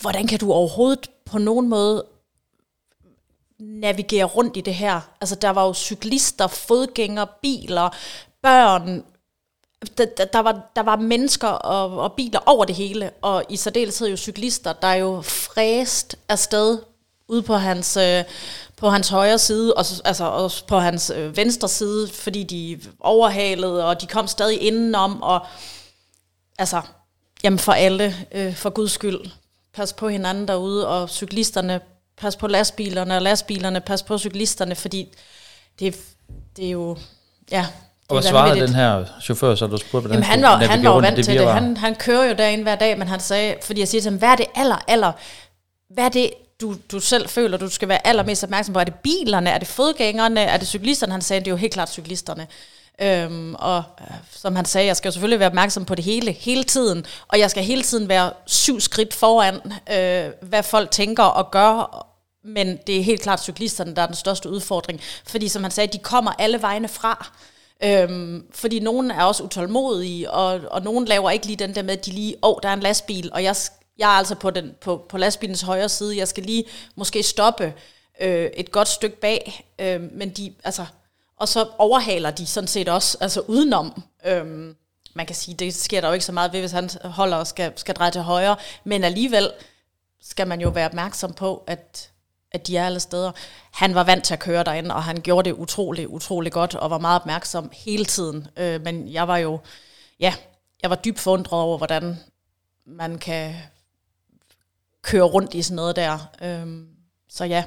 [0.00, 2.06] hvordan kan du overhovedet på nogen måde
[3.58, 5.00] navigere rundt i det her?
[5.20, 7.96] Altså, der var jo cyklister, fodgængere, biler,
[8.42, 9.04] børn,
[9.98, 14.08] der, der, var, der var mennesker og, og biler over det hele, og i særdeleshed
[14.08, 16.78] jo cyklister, der er jo fræst afsted
[17.28, 18.24] ude på hans, øh,
[18.76, 23.86] på hans højre side, og altså også på hans øh, venstre side, fordi de overhalede,
[23.86, 25.46] og de kom stadig indenom, og
[26.58, 26.82] altså,
[27.44, 29.30] jamen for alle, øh, for guds skyld,
[29.74, 31.80] pas på hinanden derude, og cyklisterne,
[32.16, 35.08] pas på lastbilerne, og lastbilerne, pas på cyklisterne, fordi
[35.78, 35.96] det,
[36.56, 36.96] det er jo,
[37.50, 37.66] ja,
[38.08, 41.00] og hvad svarede den her chauffør, så du spurgte, hvordan Jamen, han var, han var
[41.00, 41.52] vant det til det.
[41.52, 44.18] Han, han kører jo derinde hver dag, men han sagde, fordi jeg siger til ham,
[44.18, 45.12] hvad er det aller, aller,
[45.90, 48.80] hvad er det, du, du selv føler, du skal være allermest opmærksom på?
[48.80, 49.50] Er det bilerne?
[49.50, 50.40] Er det fodgængerne?
[50.40, 51.12] Er det cyklisterne?
[51.12, 52.46] Han sagde, det er jo helt klart cyklisterne.
[53.02, 56.32] Øhm, og øh, som han sagde, jeg skal jo selvfølgelig være opmærksom på det hele,
[56.32, 59.54] hele tiden, og jeg skal hele tiden være syv skridt foran,
[59.92, 62.06] øh, hvad folk tænker og gør,
[62.44, 65.92] men det er helt klart cyklisterne, der er den største udfordring, fordi som han sagde,
[65.92, 67.30] de kommer alle vegne fra,
[67.84, 71.98] Øhm, fordi nogen er også utålmodige, og, og nogen laver ikke lige den der med,
[71.98, 73.56] at de lige, åh, oh, der er en lastbil, og jeg,
[73.98, 76.64] jeg er altså på, den, på, på lastbilens højre side, jeg skal lige
[76.96, 77.74] måske stoppe
[78.20, 80.86] øh, et godt stykke bag, øh, men de, altså,
[81.36, 84.02] og så overhaler de sådan set også, altså udenom.
[84.26, 84.76] Øhm,
[85.14, 87.46] man kan sige, det sker der jo ikke så meget ved, hvis han holder og
[87.46, 89.50] skal, skal dreje til højre, men alligevel
[90.22, 92.10] skal man jo være opmærksom på, at
[92.52, 93.32] at de er alle steder.
[93.72, 96.90] Han var vant til at køre derinde, og han gjorde det utrolig, utrolig godt, og
[96.90, 98.46] var meget opmærksom hele tiden.
[98.56, 99.60] Øh, men jeg var jo,
[100.20, 100.34] ja,
[100.82, 102.16] jeg var dybt forundret over, hvordan
[102.86, 103.54] man kan
[105.02, 106.18] køre rundt i sådan noget der.
[106.42, 106.84] Øh,
[107.28, 107.64] så ja,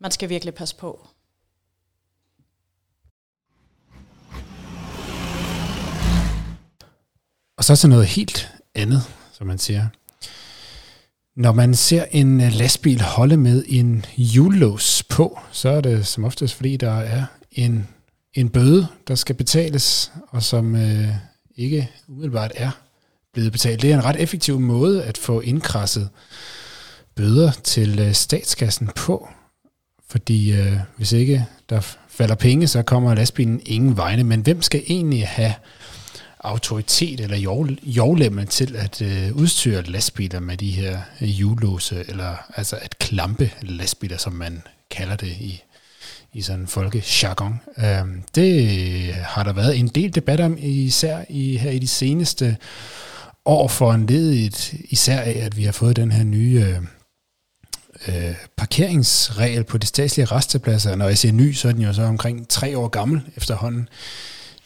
[0.00, 1.06] man skal virkelig passe på.
[7.56, 9.88] Og så til noget helt andet, som man siger.
[11.36, 16.24] Når man ser en øh, lastbil holde med en hjullås på, så er det som
[16.24, 17.88] oftest, fordi der er en,
[18.34, 21.08] en bøde, der skal betales, og som øh,
[21.56, 22.70] ikke umiddelbart er
[23.32, 23.82] blevet betalt.
[23.82, 26.08] Det er en ret effektiv måde at få indkrasset
[27.14, 29.28] bøder til øh, statskassen på,
[30.08, 34.24] fordi øh, hvis ikke der falder penge, så kommer lastbilen ingen vegne.
[34.24, 35.54] Men hvem skal egentlig have
[36.42, 37.36] autoritet eller
[37.82, 43.50] jordlemme til at øh, udstyre lastbiler med de her øh, hjullåse, eller altså at klampe
[43.62, 45.62] lastbiler, som man kalder det i,
[46.32, 47.60] i sådan folkejargon.
[47.78, 51.88] Øhm, øh, det har der været en del debat om, især i, her i de
[51.88, 52.56] seneste
[53.44, 56.78] år for en ledigt, især af, at vi har fået den her nye øh,
[58.08, 60.96] øh, parkeringsregel på de statslige restepladser.
[60.96, 63.88] Når jeg siger ny, så er den jo så omkring tre år gammel efterhånden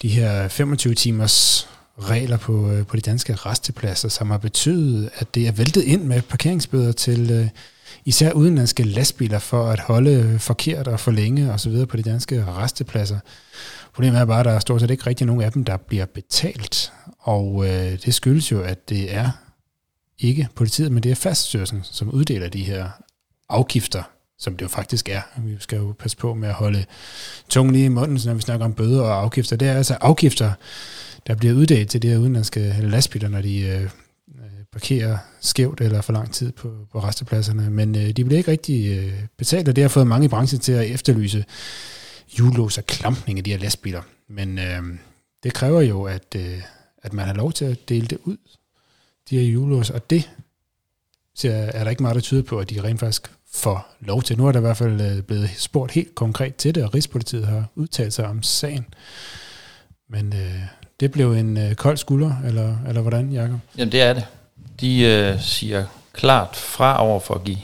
[0.03, 5.35] de her 25 timers regler på, øh, på de danske restepladser, som har betydet, at
[5.35, 7.49] det er væltet ind med parkeringsbøder til øh,
[8.05, 11.97] især udenlandske lastbiler for at holde øh, forkert og for længe og så videre på
[11.97, 13.19] de danske restepladser.
[13.95, 16.07] Problemet er bare, at der er stort set ikke rigtig nogen af dem, der bliver
[16.07, 19.31] betalt, og øh, det skyldes jo, at det er
[20.19, 22.89] ikke politiet, men det er faststyrelsen, som uddeler de her
[23.49, 24.03] afgifter
[24.39, 25.21] som det jo faktisk er.
[25.39, 26.85] Vi skal jo passe på med at holde
[27.49, 29.57] tungen lige i munden, når vi snakker om bøder og afgifter.
[29.57, 30.53] Det er altså afgifter,
[31.27, 33.89] der bliver uddelt til de her udenlandske lastbiler, når de øh, øh
[34.73, 37.71] parkerer skævt eller for lang tid på, på restepladserne.
[37.71, 40.61] Men øh, de bliver ikke rigtig øh, betalt, og det har fået mange i branchen
[40.61, 41.45] til at efterlyse
[42.37, 44.03] hjullås og klampning af de her lastbiler.
[44.29, 44.83] Men øh,
[45.43, 46.63] det kræver jo, at, øh,
[47.03, 48.37] at man har lov til at dele det ud,
[49.31, 50.31] de her hjullås, og det
[51.35, 54.39] ser, er der ikke meget, der tyder på, at de rent faktisk får lov til.
[54.39, 57.47] Nu er der i hvert fald øh, blevet spurgt helt konkret til det, og Rigspolitiet
[57.47, 58.87] har udtalt sig om sagen.
[60.09, 60.61] Men øh,
[61.01, 63.59] det blev en øh, kold skulder, eller, eller hvordan, Jacob?
[63.79, 64.27] Jamen det er det.
[64.81, 67.59] De øh, siger klart fra over for at give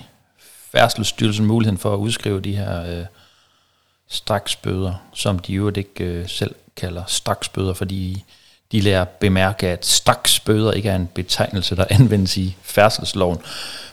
[0.72, 3.05] Færdselsstyrelsen muligheden for at udskrive de her øh,
[4.09, 8.24] straksbøder, som de jo ikke øh, selv kalder straksbøder, fordi
[8.73, 13.39] de lærer bemærke, at straksbøder ikke er en betegnelse, der anvendes i færdselsloven.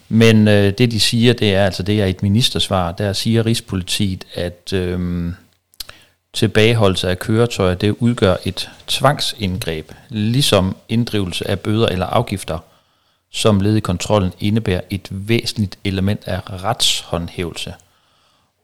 [0.09, 2.91] Men øh, det de siger, det er altså det er et ministersvar.
[2.91, 5.31] Der siger Rigspolitiet, at øh,
[6.33, 12.59] tilbageholdelse af køretøjer, det udgør et tvangsindgreb, ligesom inddrivelse af bøder eller afgifter,
[13.31, 17.73] som led i kontrollen indebærer et væsentligt element af retshåndhævelse.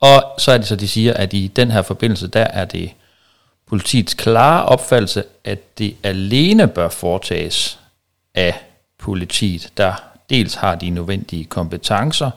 [0.02, 2.92] Og så er det så, de siger, at i den her forbindelse, der er det
[3.76, 7.80] politiets klare opfattelse, at det alene bør foretages
[8.36, 8.66] af
[8.98, 9.94] politiet, der
[10.30, 12.32] dels har de nødvendige kompetencer,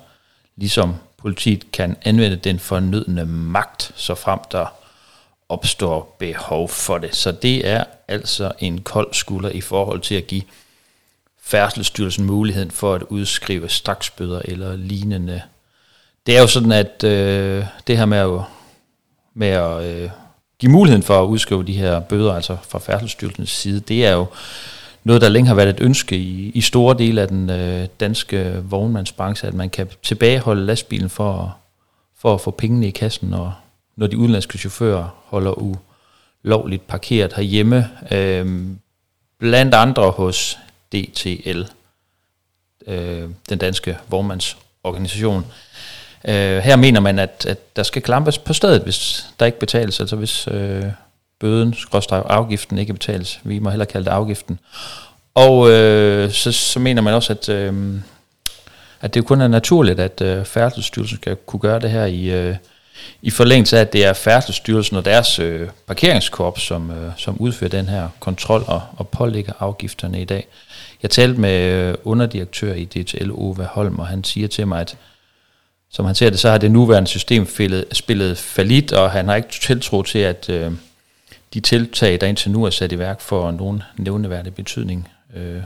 [0.57, 4.67] ligesom politiet kan anvende den fornødne magt, så frem der
[5.49, 7.17] opstår behov for det.
[7.17, 10.43] Så det er altså en kold skulder i forhold til at give
[11.43, 15.43] Færdselsstyrelsen muligheden for at udskrive straksbøder eller lignende.
[16.27, 18.41] Det er jo sådan, at øh, det her med at,
[19.35, 20.11] med at øh,
[20.59, 24.27] give muligheden for at udskrive de her bøder, altså fra Færdselsstyrelsens side, det er jo
[25.05, 28.63] noget, der længe har været et ønske i, i store dele af den øh, danske
[28.65, 31.57] vognmandsbranche, at man kan tilbageholde lastbilen for,
[32.19, 33.61] for at få pengene i kassen, når,
[33.97, 35.77] når de udenlandske chauffører holder
[36.45, 37.89] ulovligt parkeret herhjemme.
[38.11, 38.67] Øh,
[39.39, 40.59] blandt andre hos
[40.93, 41.63] DTL,
[42.87, 45.39] øh, den danske vognmandsorganisation.
[45.39, 45.68] Øh,
[46.25, 50.01] Øh, her mener man, at, at der skal klampes på stedet, hvis der ikke betales,
[50.01, 50.85] altså hvis øh,
[51.41, 53.41] bøden, skråstrej afgiften ikke betales.
[53.45, 54.59] Vi må heller kalde det afgiften.
[55.35, 57.95] Og øh, så, så mener man også, at, øh,
[59.01, 62.57] at det kun er naturligt, at øh, Færdselsstyrelsen skal kunne gøre det her i, øh,
[63.23, 67.71] i forlængelse af, at det er Færdselsstyrelsen og deres øh, parkeringskorps, som, øh, som udfører
[67.71, 70.47] den her kontrol og, og pålægger afgifterne i dag.
[71.03, 74.97] Jeg talte med øh, underdirektør i DTL, Ove Holm, og han siger til mig, at
[75.91, 79.37] som han ser det, så har det nuværende system spillet, spillet falit, og han har
[79.37, 80.73] ikke tiltro til, at øh,
[81.55, 85.63] de tiltag, der indtil nu er sat i værk, for nogen nævneværdig betydning øh,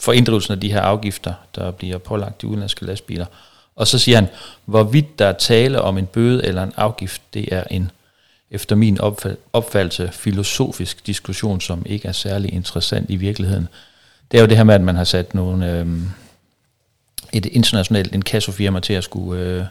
[0.00, 3.26] for inddrivelsen af de her afgifter, der bliver pålagt de udenlandske lastbiler.
[3.76, 4.28] Og så siger han,
[4.64, 7.90] hvorvidt der er tale om en bøde eller en afgift, det er en
[8.50, 8.98] efter min
[9.52, 13.68] opfattelse filosofisk diskussion, som ikke er særlig interessant i virkeligheden.
[14.30, 15.86] Det er jo det her med, at man har sat nogle, øh,
[17.32, 19.64] et internationalt inkassofirma til at skulle øh,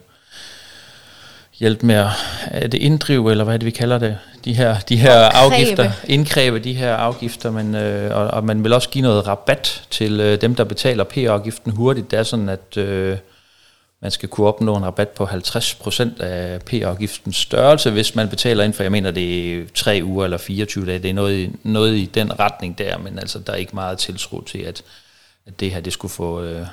[1.59, 2.09] hjælpe med at
[2.47, 4.17] er det inddrive, eller hvad er det, vi kalder det?
[4.45, 8.73] De her, de her afgifter, indkræve de her afgifter, men, øh, og, og man vil
[8.73, 12.11] også give noget rabat til øh, dem, der betaler P-afgiften hurtigt.
[12.11, 13.17] Det er sådan, at øh,
[14.01, 18.73] man skal kunne opnå en rabat på 50% af P-afgiftens størrelse, hvis man betaler ind
[18.73, 20.99] for, jeg mener, det er 3 uger eller 24 dage.
[20.99, 24.41] Det er noget, noget i den retning der, men altså, der er ikke meget tiltro
[24.41, 24.83] til, at,
[25.47, 26.41] at det her det skulle få...
[26.43, 26.65] Øh,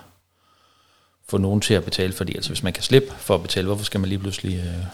[1.28, 3.84] få nogen til at betale, fordi altså hvis man kan slippe for at betale, hvorfor
[3.84, 4.84] skal man lige pludselig øh,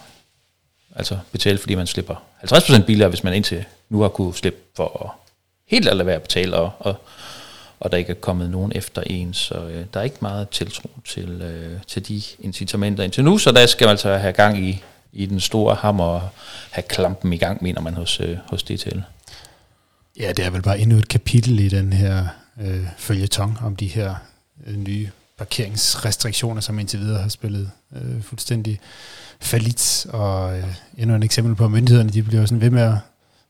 [0.96, 2.14] altså betale, fordi man slipper
[2.44, 5.10] 50% billigere, hvis man indtil nu har kunne slippe for at
[5.66, 6.94] helt at lade være at betale, og, og,
[7.80, 10.90] og der ikke er kommet nogen efter en, så øh, der er ikke meget tiltro
[11.04, 14.82] til, øh, til de incitamenter indtil nu, så der skal man altså have gang i,
[15.12, 16.28] i den store hammer og
[16.70, 19.00] have klampen i gang, mener man hos, øh, hos DTL.
[20.20, 22.26] Ja, det er vel bare endnu et kapitel i den her
[22.60, 24.14] øh, følgetong om de her
[24.66, 28.80] øh, nye parkeringsrestriktioner, som indtil videre har spillet øh, fuldstændig
[29.40, 32.94] falit, og øh, endnu et eksempel på, at myndighederne de bliver sådan ved med at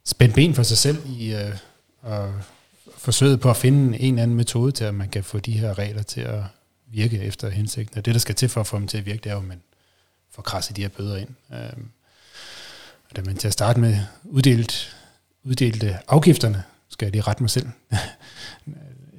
[0.05, 1.55] spænde ben for sig selv i øh,
[2.03, 2.35] og
[2.99, 5.79] forsøget på at finde en eller anden metode til, at man kan få de her
[5.79, 6.43] regler til at
[6.87, 7.99] virke efter hensigten.
[7.99, 9.41] Og det, der skal til for at få dem til at virke, det er jo,
[9.41, 9.63] at man
[10.31, 11.29] får krasset de her bøder ind.
[11.53, 11.85] Øh,
[13.11, 14.97] og da man til at starte med uddelt,
[15.45, 17.69] uddelte afgifterne, skal jeg lige rette mig selv,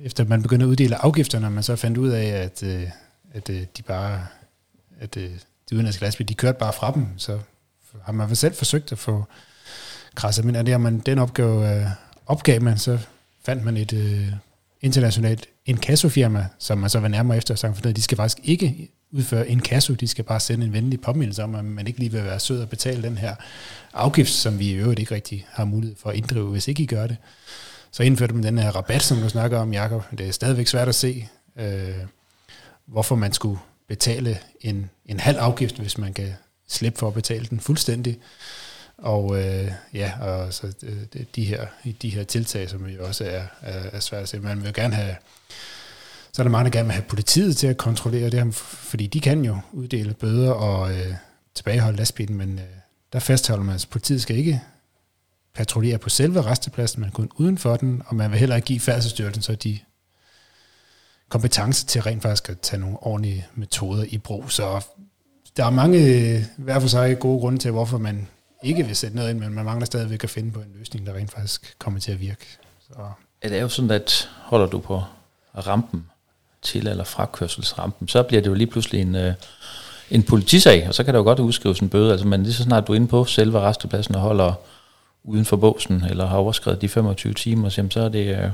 [0.03, 2.87] efter man begyndte at uddele afgifterne, man så fandt ud af, at, øh,
[3.33, 4.27] at øh, de bare,
[4.99, 5.29] at øh,
[5.69, 7.39] de udenlandske lastbiler, de kørte bare fra dem, så
[8.03, 9.25] har man selv forsøgt at få
[10.15, 11.87] krasset, men er det, at man den opgave øh,
[12.25, 12.99] opgav man, så
[13.45, 14.27] fandt man et øh,
[14.81, 18.91] internationalt inkassofirma, som man så var nærmere efter, og sagde, at de skal faktisk ikke
[19.11, 22.23] udføre inkasso, de skal bare sende en venlig påmindelse om, at man ikke lige vil
[22.23, 23.35] være sød at betale den her
[23.93, 26.85] afgift, som vi i øvrigt ikke rigtig har mulighed for at inddrive, hvis ikke I
[26.85, 27.17] gør det.
[27.91, 30.04] Så indførte man den her rabat, som du snakker om, Jakob.
[30.17, 31.27] Det er stadigvæk svært at se,
[31.60, 31.95] øh,
[32.86, 36.34] hvorfor man skulle betale en, en halv afgift, hvis man kan
[36.67, 38.19] slippe for at betale den fuldstændig.
[38.97, 41.65] Og øh, ja, og så øh, de her,
[42.01, 44.39] de her tiltag, som jo også er, er, er svært at se.
[44.39, 45.15] Man vil gerne have,
[46.32, 49.19] så er der mange, der gerne vil have politiet til at kontrollere det fordi de
[49.19, 51.13] kan jo uddele bøder og øh,
[51.56, 52.65] tilbageholde lastbilen, men øh,
[53.13, 54.62] der fastholder man, at politiet skal ikke
[55.53, 58.79] patruljere på selve restepladsen, men kun uden for den, og man vil heller ikke give
[58.79, 59.79] færdselsstyrelsen så de
[61.29, 64.51] kompetencer til rent faktisk at tage nogle ordentlige metoder i brug.
[64.51, 64.85] Så
[65.57, 68.27] der er mange, øh, hver for sig gode grunde til, hvorfor man
[68.63, 71.13] ikke vil sætte noget ind, men man mangler stadigvæk at finde på en løsning, der
[71.13, 72.45] rent faktisk kommer til at virke.
[72.79, 72.93] Så
[73.43, 75.03] Ja, det er jo sådan, at holder du på
[75.67, 76.05] rampen
[76.61, 79.33] til eller frakørselsrampen, så bliver det jo lige pludselig en, øh,
[80.11, 82.11] en politisag, og så kan der jo godt udskrives en bøde.
[82.11, 84.53] Altså, men lige så snart du er inde på selve restepladsen og holder
[85.23, 88.49] uden for båsen, eller har overskrevet de 25 timer, så er det, øh,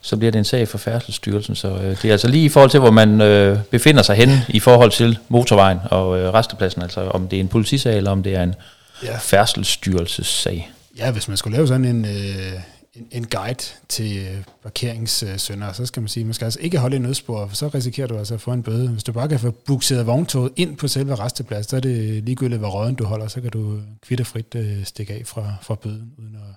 [0.00, 1.54] så bliver det en sag for Færdselsstyrelsen.
[1.54, 4.30] Så øh, det er altså lige i forhold til, hvor man øh, befinder sig hen
[4.48, 8.22] i forhold til motorvejen og øh, restepladsen, altså om det er en politisag, eller om
[8.22, 8.54] det er en
[9.02, 9.16] ja.
[9.18, 10.70] færdselsstyrelsessag.
[10.98, 12.52] Ja, hvis man skulle lave sådan en, øh,
[12.96, 16.96] en, en guide til øh, parkeringssønder, så skal man sige, man skal altså ikke holde
[16.96, 18.88] i nødspor, for så risikerer du altså at få en bøde.
[18.88, 22.58] Hvis du bare kan få bukseret vogntoget ind på selve restepladsen, så er det ligegyldigt,
[22.58, 26.34] hvor røden du holder, så kan du kvitterfrit øh, stikke af fra, fra bøden, uden
[26.34, 26.56] at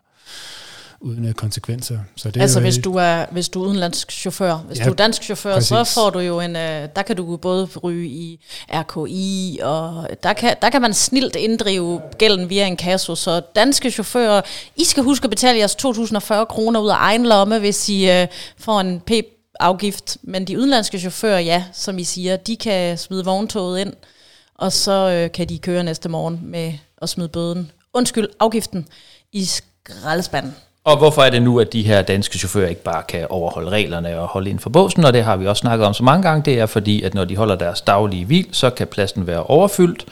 [1.01, 1.99] uden konsekvenser.
[2.15, 4.89] Så det altså er hvis du er hvis du er udenlandsk chauffør, hvis ja, du
[4.89, 5.67] er dansk chauffør, præcis.
[5.67, 10.33] så får du jo en, øh, der kan du både ryge i RKI, og der
[10.33, 13.15] kan, der kan man snilt inddrive gælden via en kasse.
[13.15, 14.41] Så danske chauffører,
[14.75, 18.27] I skal huske at betale jeres 2040 kroner ud af egen lomme, hvis I uh,
[18.57, 20.17] får en p-afgift.
[20.21, 23.93] Men de udenlandske chauffører, ja, som I siger, de kan smide vogntoget ind,
[24.55, 27.71] og så uh, kan de køre næste morgen med at smide bøden.
[27.93, 28.87] Undskyld, afgiften
[29.33, 30.55] i skraldespanden.
[30.83, 34.19] Og hvorfor er det nu, at de her danske chauffører ikke bare kan overholde reglerne
[34.19, 35.05] og holde ind for båsen?
[35.05, 36.43] Og det har vi også snakket om så mange gange.
[36.51, 40.05] Det er fordi, at når de holder deres daglige hvil, så kan pladsen være overfyldt,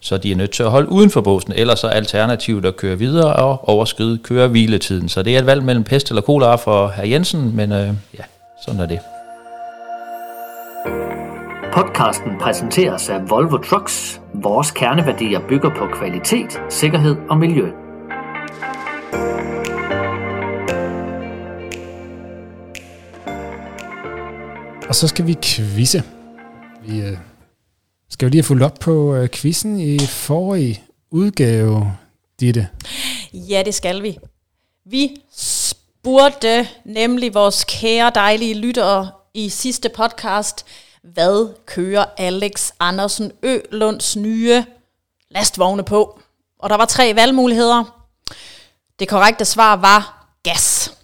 [0.00, 1.52] så de er nødt til at holde uden for båsen.
[1.56, 5.08] Ellers så er alternativet at køre videre og overskride køre hviletiden.
[5.08, 8.24] Så det er et valg mellem pest eller kolera for herr Jensen, men øh, ja,
[8.64, 8.98] sådan er det.
[11.72, 14.20] Podcasten præsenteres af Volvo Trucks.
[14.34, 17.83] Vores kerneværdier bygger på kvalitet, sikkerhed og miljø.
[24.88, 26.02] Og så skal vi quizze.
[26.86, 27.18] Vi øh,
[28.10, 31.96] skal jo lige have fulgt op på øh, quizzen i forrige udgave,
[32.40, 32.68] Ditte.
[33.32, 34.18] Ja, det skal vi.
[34.84, 40.64] Vi spurgte nemlig vores kære dejlige lyttere i sidste podcast,
[41.02, 44.64] hvad kører Alex Andersen Ølunds nye
[45.30, 46.20] lastvogne på?
[46.58, 48.06] Og der var tre valgmuligheder.
[48.98, 50.94] Det korrekte svar var gas.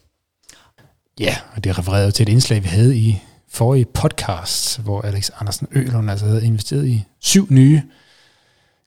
[1.21, 5.69] Ja, og det refererede til et indslag, vi havde i forrige podcast, hvor Alex Andersen
[5.73, 7.83] Ølund altså havde investeret i syv nye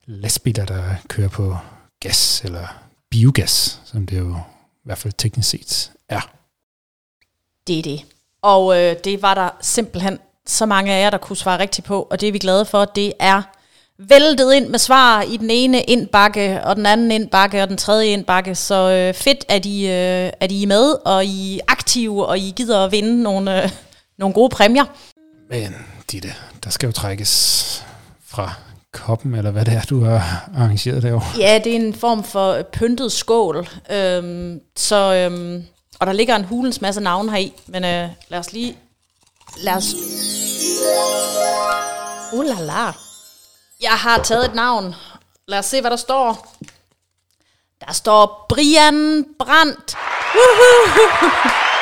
[0.06, 1.58] lastbiler, der kører på
[2.00, 2.68] gas eller
[3.10, 4.36] biogas, som det jo
[4.76, 6.30] i hvert fald teknisk set er.
[7.68, 8.06] Det er det.
[8.42, 12.02] Og øh, det var der simpelthen så mange af jer, der kunne svare rigtigt på,
[12.02, 12.86] og det er vi glade for.
[12.86, 13.42] Det er
[13.98, 18.08] væltet ind med svar i den ene indbakke, og den anden indbakke, og den tredje
[18.08, 18.56] indbakke.
[18.56, 22.40] Så øh, fedt, at I, øh, at I er med, og I er aktive, og
[22.40, 23.70] I gider at vinde nogle, øh,
[24.18, 24.86] nogle gode præmier.
[25.50, 25.76] Men
[26.12, 27.86] Ditte, der skal jo trækkes
[28.26, 28.54] fra
[28.92, 31.40] koppen, eller hvad det er, du har arrangeret derovre.
[31.40, 33.68] Ja, det er en form for pyntet skål.
[33.90, 35.64] Øhm, så, øhm,
[36.00, 38.78] og der ligger en hulens masse navne her i, men øh, lad os lige...
[39.58, 39.94] Lad os...
[42.34, 42.92] Uh, la, la.
[43.82, 44.96] Jeg har taget et navn.
[45.48, 46.56] Lad os se, hvad der står.
[47.88, 49.96] Der står Brian Brandt.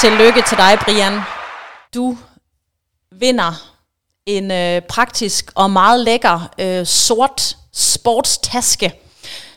[0.00, 1.20] Tillykke til dig, Brian.
[1.94, 2.16] Du
[3.12, 3.52] vinder
[4.26, 8.92] en øh, praktisk og meget lækker øh, sort sportstaske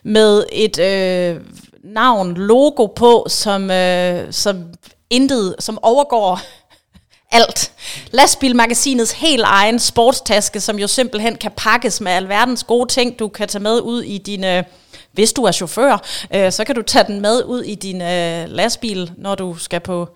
[0.03, 1.41] med et øh,
[1.83, 4.63] navn, logo på, som, øh, som
[5.09, 6.39] intet, som overgår
[7.39, 7.71] alt.
[8.11, 13.47] Lastbilmagasinets helt egen sportstaske, som jo simpelthen kan pakkes med alverdens gode ting, du kan
[13.47, 14.57] tage med ud i dine...
[14.57, 14.63] Øh,
[15.11, 15.97] hvis du er chauffør,
[16.33, 19.79] øh, så kan du tage den med ud i din øh, lastbil, når du skal
[19.79, 20.09] på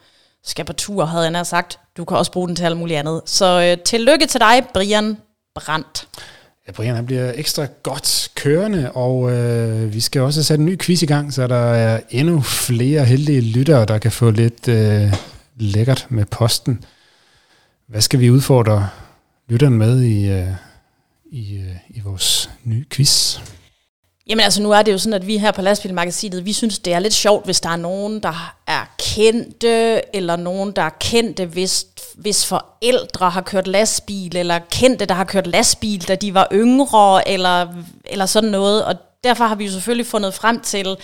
[0.47, 1.79] skal på tur, havde jeg sagt.
[1.97, 3.21] Du kan også bruge den til alt muligt andet.
[3.25, 5.17] Så øh, tillykke til dig, Brian
[5.55, 6.07] Brandt.
[6.67, 10.79] Ja, Brian han bliver ekstra godt kørende, og øh, vi skal også sætte en ny
[10.79, 15.13] quiz i gang, så der er endnu flere heldige lyttere, der kan få lidt øh,
[15.55, 16.83] lækkert med posten.
[17.87, 18.89] Hvad skal vi udfordre
[19.47, 20.47] lytteren med i, øh,
[21.31, 23.39] i, øh, i vores nye quiz?
[24.29, 26.93] Jamen altså, nu er det jo sådan, at vi her på Lastbilmagasinet, vi synes, det
[26.93, 31.45] er lidt sjovt, hvis der er nogen, der er kendte, eller nogen, der er kendte,
[31.45, 36.47] hvis, hvis forældre har kørt lastbil, eller kendte, der har kørt lastbil, da de var
[36.51, 37.67] yngre, eller,
[38.05, 38.85] eller sådan noget.
[38.85, 40.97] Og derfor har vi jo selvfølgelig fundet frem til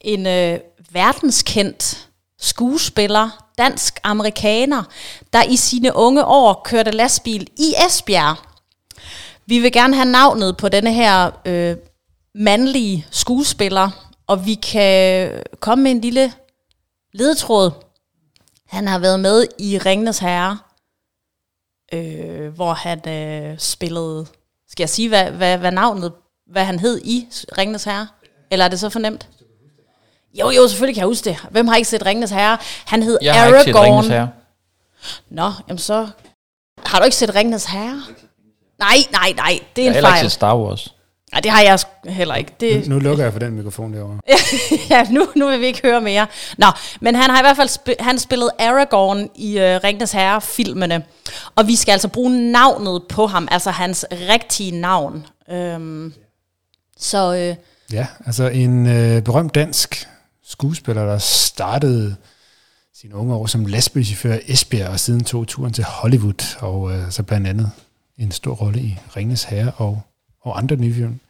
[0.00, 0.58] en øh,
[0.90, 2.08] verdenskendt
[2.40, 4.82] skuespiller, dansk-amerikaner,
[5.32, 8.36] der i sine unge år kørte lastbil i Esbjerg.
[9.46, 11.76] Vi vil gerne have navnet på denne her øh,
[12.34, 13.90] mandlige skuespiller,
[14.26, 15.30] og vi kan
[15.60, 16.32] komme med en lille
[17.12, 17.70] ledetråd.
[18.68, 20.58] Han har været med i Ringnes Herre,
[21.92, 24.26] øh, hvor han øh, spillede...
[24.68, 26.12] Skal jeg sige, hvad, hvad, hvad navnet,
[26.52, 27.26] hvad han hed i
[27.58, 28.08] Ringnes Herre?
[28.50, 29.28] Eller er det så fornemt?
[30.40, 31.36] Jo, jo, selvfølgelig kan jeg huske det.
[31.50, 32.58] Hvem har ikke set Ringenes Herre?
[32.86, 33.58] Han hed Jeg har Aragorn.
[33.60, 34.28] ikke set Ringens Herre.
[35.30, 36.08] Nå, jamen så...
[36.86, 38.02] Har du ikke set Ringenes Herre?
[38.78, 40.24] Nej, nej, nej, det er Jeg har en heller ikke fejl.
[40.24, 40.93] set Star Wars.
[41.34, 42.52] Nej, det har jeg heller ikke.
[42.60, 44.18] Det, Nu lukker jeg for den mikrofon derovre.
[44.90, 46.26] ja, nu, nu vil vi ikke høre mere.
[46.58, 46.66] Nå,
[47.00, 51.02] men han har i hvert fald sp- han spillet Aragorn i uh, Ringenes Herre-filmene.
[51.54, 55.26] Og vi skal altså bruge navnet på ham, altså hans rigtige navn.
[55.50, 56.12] Øhm,
[56.98, 57.56] så øh,
[57.92, 60.08] Ja, altså en øh, berømt dansk
[60.44, 62.16] skuespiller, der startede
[63.00, 67.10] sine unge år som lastbilchauffør i Esbjerg, og siden tog turen til Hollywood, og øh,
[67.10, 67.70] så blandt andet
[68.18, 70.02] en stor rolle i Ringens Herre og,
[70.42, 71.20] og andre nye film.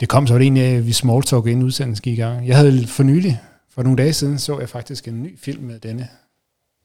[0.00, 2.48] Det kom så egentlig af, at vi smalltalk inden udsendelsen gik i gang.
[2.48, 3.40] Jeg havde for nylig,
[3.74, 6.08] for nogle dage siden, så jeg faktisk en ny film med denne,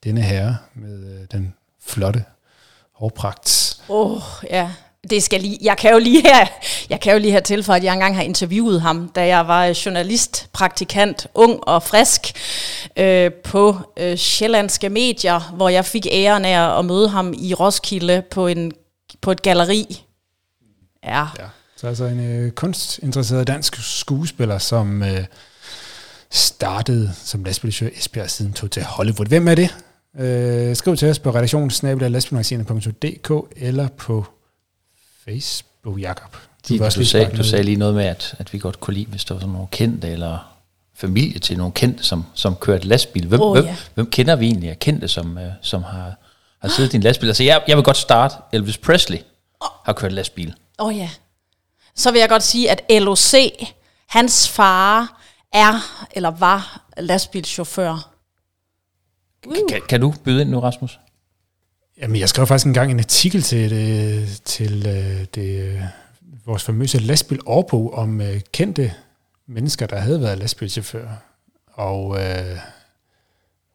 [0.03, 1.53] denne herre, med øh, den
[1.85, 2.23] flotte
[2.93, 3.77] hårpragt.
[3.89, 4.71] Åh, oh, ja.
[5.09, 6.47] Det skal lige, jeg kan jo lige her,
[6.89, 9.81] jeg kan jo lige her tilføje, at jeg engang har interviewet ham, da jeg var
[9.85, 12.21] journalist, praktikant, ung og frisk,
[12.97, 18.23] øh, på øh, sjællandske medier, hvor jeg fik æren af at møde ham i Roskilde
[18.31, 18.71] på, en,
[19.21, 20.03] på et galleri.
[21.03, 21.45] Ja, Ja.
[21.77, 25.25] Så altså en øh, kunstinteresseret dansk skuespiller, som øh,
[26.31, 29.27] startede som lastbilchauffør i Esbjerg, siden tog til Hollywood.
[29.27, 29.75] Hvem er det?
[30.19, 34.25] Øh, skriv til os på redaktionssnabelag.dk eller på
[35.25, 36.37] Facebook, Jakob.
[36.69, 37.45] Du, du, lige sagde, du noget.
[37.45, 39.67] sagde lige noget med, at, at vi godt kunne lide, hvis der var sådan nogle
[39.71, 40.55] kendte, eller
[40.93, 43.27] familie til nogle kendte, som, som kørte lastbil.
[43.27, 43.75] Hvem, hvem, ja.
[43.93, 46.15] hvem kender vi egentlig af kendte, som, øh, som har,
[46.61, 47.29] har siddet i en lastbil?
[47.29, 48.35] Altså, jeg, jeg vil godt starte.
[48.51, 49.17] Elvis Presley
[49.85, 50.53] har kørt lastbil.
[50.79, 51.09] åh oh, ja.
[51.95, 53.33] Så vil jeg godt sige, at LOC,
[54.07, 55.21] hans far,
[55.53, 58.11] er eller var lastbilchauffør.
[59.47, 59.55] Uh.
[59.69, 60.99] Kan, kan du byde ind nu, Rasmus?
[62.01, 65.81] Jamen, jeg skrev faktisk engang en artikel til, det, til øh, det, øh,
[66.45, 68.93] vores famøse lastbil årbog om øh, kendte
[69.47, 71.07] mennesker, der havde været lastbilchauffør.
[71.73, 72.57] Og øh,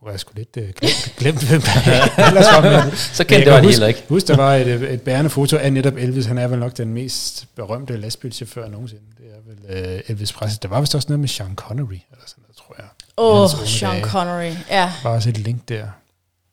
[0.03, 1.72] hvor jeg skulle lidt øh, glemt, glemt hvem der
[2.28, 2.96] ellers var med.
[2.96, 4.05] Så kendte jeg det var huske, heller ikke.
[4.09, 6.26] Husk, der var et, øh, et bærende foto af netop Elvis.
[6.26, 9.03] Han er vel nok den mest berømte lastbilchauffør nogensinde.
[9.18, 10.59] Det er vel øh, Elvis Presley.
[10.62, 12.86] Der var vist også noget med Sean Connery, eller sådan noget, tror jeg.
[13.16, 14.05] Åh, oh, Sean dage.
[14.05, 14.53] Connery.
[14.70, 14.92] Ja.
[15.03, 15.86] Der var også et link der.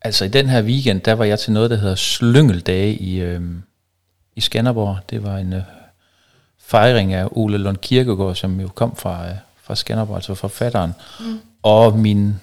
[0.02, 3.62] Altså i den her weekend, der var jeg til noget, der hedder Slyngeldage i, øhm,
[4.36, 4.98] i Skanderborg.
[5.10, 5.62] Det var en øh,
[6.58, 10.94] fejring af Ole Lund Kirkegaard, som jo kom fra, øh, fra Skanderborg, altså forfatteren.
[11.20, 11.40] Mm.
[11.62, 12.38] Og mine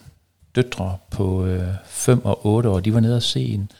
[0.55, 1.47] døtre på
[1.85, 3.71] 5 øh, og 8 år, de var nede og se en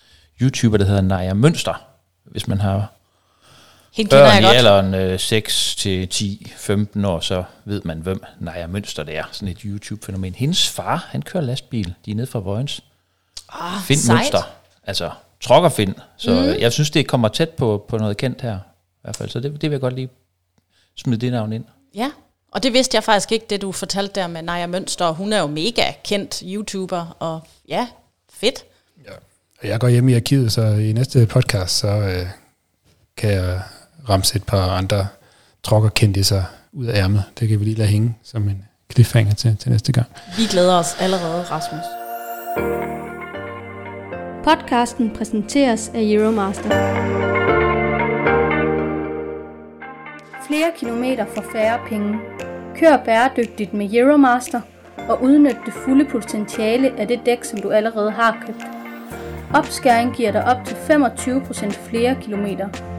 [0.41, 1.73] YouTuber, der hedder Naja Mønster.
[2.23, 2.91] Hvis man har
[3.93, 4.57] Hende kender børn jeg i godt.
[4.57, 9.23] alderen øh, 6 til 10, 15 år, så ved man, hvem Naja Mønster det er.
[9.32, 10.36] Sådan et YouTube-fænomen.
[10.36, 11.93] Hendes far, han kører lastbil.
[12.05, 12.82] De er nede fra Vojens.
[13.49, 14.17] Ah, Find sejt.
[14.17, 14.41] Mønster.
[14.84, 15.11] Altså,
[15.41, 15.95] Trokker Find.
[16.17, 16.61] Så mm.
[16.61, 18.55] jeg synes, det kommer tæt på, på noget kendt her.
[18.55, 19.30] I hvert fald.
[19.30, 20.09] Så det, det vil jeg godt lige
[20.95, 21.65] smide det navn ind.
[21.95, 22.11] Ja,
[22.56, 25.12] og det vidste jeg faktisk ikke, det du fortalte der med Naja Mønster.
[25.12, 27.88] Hun er jo mega kendt YouTuber, og ja,
[28.34, 28.66] fedt.
[29.62, 32.26] Og jeg går hjem i arkivet, så i næste podcast, så øh,
[33.18, 33.62] kan jeg
[34.10, 35.08] ramse et par andre
[35.64, 37.24] trokker sig ud af ærmet.
[37.39, 40.08] Det kan vi lige lade hænge som en cliffhanger til, til næste gang.
[40.38, 41.86] Vi glæder os allerede, Rasmus.
[44.43, 47.64] Podcasten præsenteres af Euromaster.
[50.48, 52.20] Flere kilometer for færre penge.
[52.76, 54.62] Kør bæredygtigt med Euromaster
[55.10, 58.64] og udnyt det fulde potentiale af det dæk, som du allerede har købt.
[59.54, 62.95] Opskæring giver dig op til 25% flere kilometer.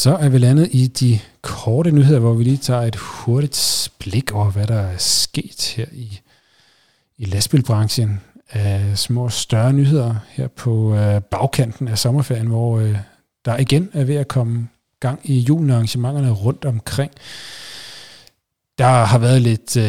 [0.00, 4.32] Så er vi landet i de korte nyheder, hvor vi lige tager et hurtigt blik
[4.32, 6.20] over, hvad der er sket her i,
[7.18, 8.20] i lastbilbranchen.
[8.54, 12.96] Uh, små større nyheder her på uh, bagkanten af sommerferien, hvor uh,
[13.44, 14.68] der igen er ved at komme
[15.00, 17.12] gang i julen arrangementerne rundt omkring.
[18.78, 19.82] Der har været lidt, Uh,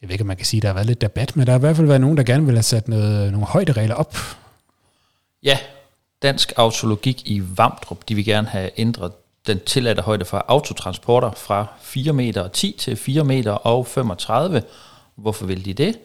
[0.00, 1.58] jeg ved ikke, om man kan sige, der har været lidt debat, men der har
[1.58, 4.16] i hvert fald været nogen, der gerne vil have sat noget, nogle højderegler op.
[5.42, 5.58] Ja,
[6.22, 9.12] Dansk Autologik i Vamdrup, de vil gerne have ændret
[9.46, 14.62] den tilladte højde for autotransporter fra 4 meter og 10 til 4 meter og 35.
[15.14, 15.98] Hvorfor vil de det?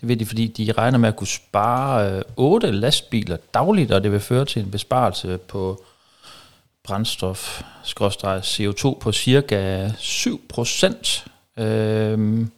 [0.00, 4.02] Det vil de, fordi de regner med at kunne spare øh, 8 lastbiler dagligt, og
[4.02, 5.84] det vil føre til en besparelse på
[6.84, 11.26] brændstof, CO2 på cirka 7 procent.
[11.56, 12.50] Øhm,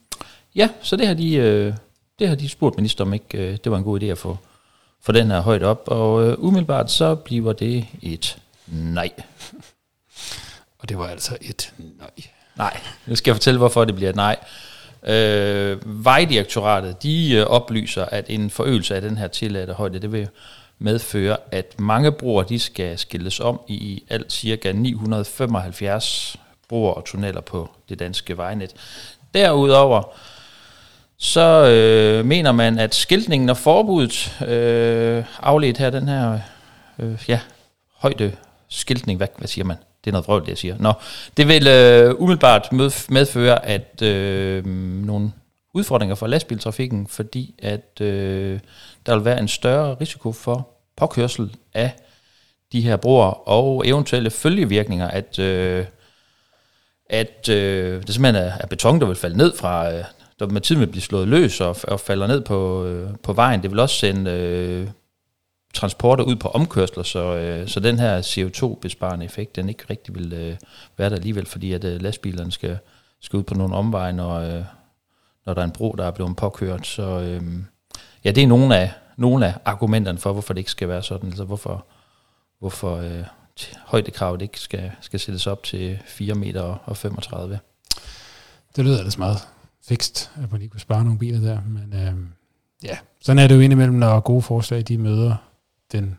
[0.54, 1.74] ja, så det har de, øh,
[2.18, 4.38] det har de spurgt minister om ikke, øh, det var en god idé at få,
[5.04, 9.10] få den her højt op, og øh, umiddelbart så bliver det et nej.
[10.78, 12.10] Og det var altså et nej.
[12.56, 14.36] Nej, nu skal jeg fortælle, hvorfor det bliver et nej.
[15.06, 20.28] Øh, Vejdirektoratet, de øh, oplyser, at en forøgelse af den her tilladte højde, det vil
[20.78, 26.36] medføre, at mange broer, de skal skilles om i alt cirka 975
[26.68, 28.74] broer og tunneller på det danske vejnet.
[29.34, 30.02] Derudover,
[31.18, 36.38] så øh, mener man, at skiltningen og forbuddet, øh, afledt her den her
[36.98, 37.40] øh, ja,
[37.96, 38.32] højde
[38.68, 39.76] skiltning, hvad, hvad siger man?
[40.04, 40.76] Det er noget vrøvl, det jeg siger.
[40.78, 40.92] Nå,
[41.36, 42.72] det vil øh, umiddelbart
[43.08, 44.66] medføre, at øh,
[45.06, 45.32] nogle
[45.74, 48.60] udfordringer for lastbiltrafikken, fordi at øh,
[49.06, 51.92] der vil være en større risiko for påkørsel af
[52.72, 55.84] de her broer og eventuelle følgevirkninger, at, øh,
[57.10, 60.04] at øh, det simpelthen er, er beton, der vil falde ned fra, øh,
[60.38, 63.62] der med tiden vil blive slået løs og, og falder ned på, øh, på vejen.
[63.62, 64.88] Det vil også sende øh,
[65.74, 70.32] transporter ud på omkørsler, så, øh, så den her CO2-besparende effekt, den ikke rigtig vil
[70.32, 70.56] øh,
[70.96, 72.78] være der alligevel, fordi at øh, lastbilerne skal,
[73.20, 74.64] skal ud på nogle omveje, når, øh,
[75.46, 76.86] når der er en bro, der er blevet påkørt.
[76.86, 77.42] Så øh,
[78.24, 81.28] ja, det er nogle af, nogle af argumenterne for, hvorfor det ikke skal være sådan,
[81.28, 81.86] altså hvorfor,
[82.58, 83.24] hvorfor øh,
[83.84, 87.58] højdekravet ikke skal, skal sættes op til 4 meter og 35.
[88.76, 89.38] Det lyder ellers meget
[89.88, 92.14] fikst, at man lige kunne spare nogle biler der, men øh,
[92.82, 95.36] ja, sådan er det jo indimellem, når gode forslag de møder
[95.92, 96.18] den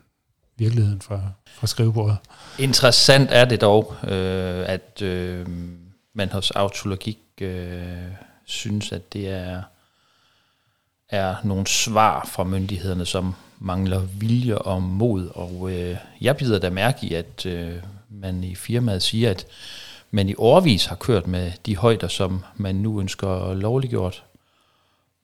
[0.56, 2.16] virkeligheden fra, fra skrivebordet.
[2.58, 5.46] Interessant er det dog, øh, at øh,
[6.14, 7.96] man hos autologik øh,
[8.44, 9.62] synes, at det er,
[11.08, 15.28] er nogle svar fra myndighederne, som mangler vilje og mod.
[15.34, 17.74] Og øh, jeg bider da mærke i, at øh,
[18.10, 19.46] man i firmaet siger, at
[20.10, 24.24] man i årvis har kørt med de højder, som man nu ønsker lovliggjort.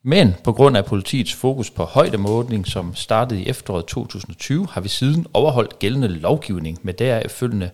[0.03, 4.89] Men på grund af politiets fokus på højdemåling, som startede i efteråret 2020, har vi
[4.89, 7.69] siden overholdt gældende lovgivning med deraf følgende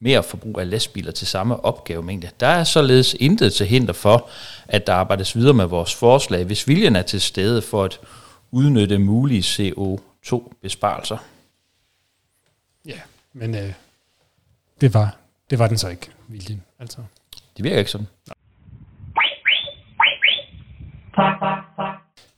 [0.00, 2.30] mere forbrug af lastbiler til samme opgavemængde.
[2.40, 4.28] Der er således intet til hinder for,
[4.68, 8.00] at der arbejdes videre med vores forslag, hvis viljen er til stede for at
[8.50, 11.16] udnytte mulige CO2-besparelser.
[12.86, 13.00] Ja,
[13.32, 13.72] men øh,
[14.80, 15.16] det, var,
[15.54, 16.62] det var den så ikke, viljen.
[16.80, 16.98] Altså.
[17.56, 18.06] Det virker ikke sådan.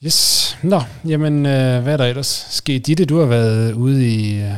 [0.04, 0.58] Yes.
[0.62, 2.86] Nå, jamen, øh, hvad er der ellers sket?
[2.86, 4.52] Ditte, du har været ude i, øh,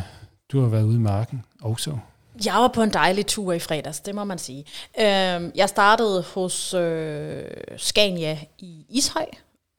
[0.53, 1.99] du har været ude i marken også.
[2.45, 4.65] Jeg var på en dejlig tur i fredags, det må man sige.
[5.01, 7.43] Øh, jeg startede hos øh,
[7.77, 9.27] Scania i Ishøj,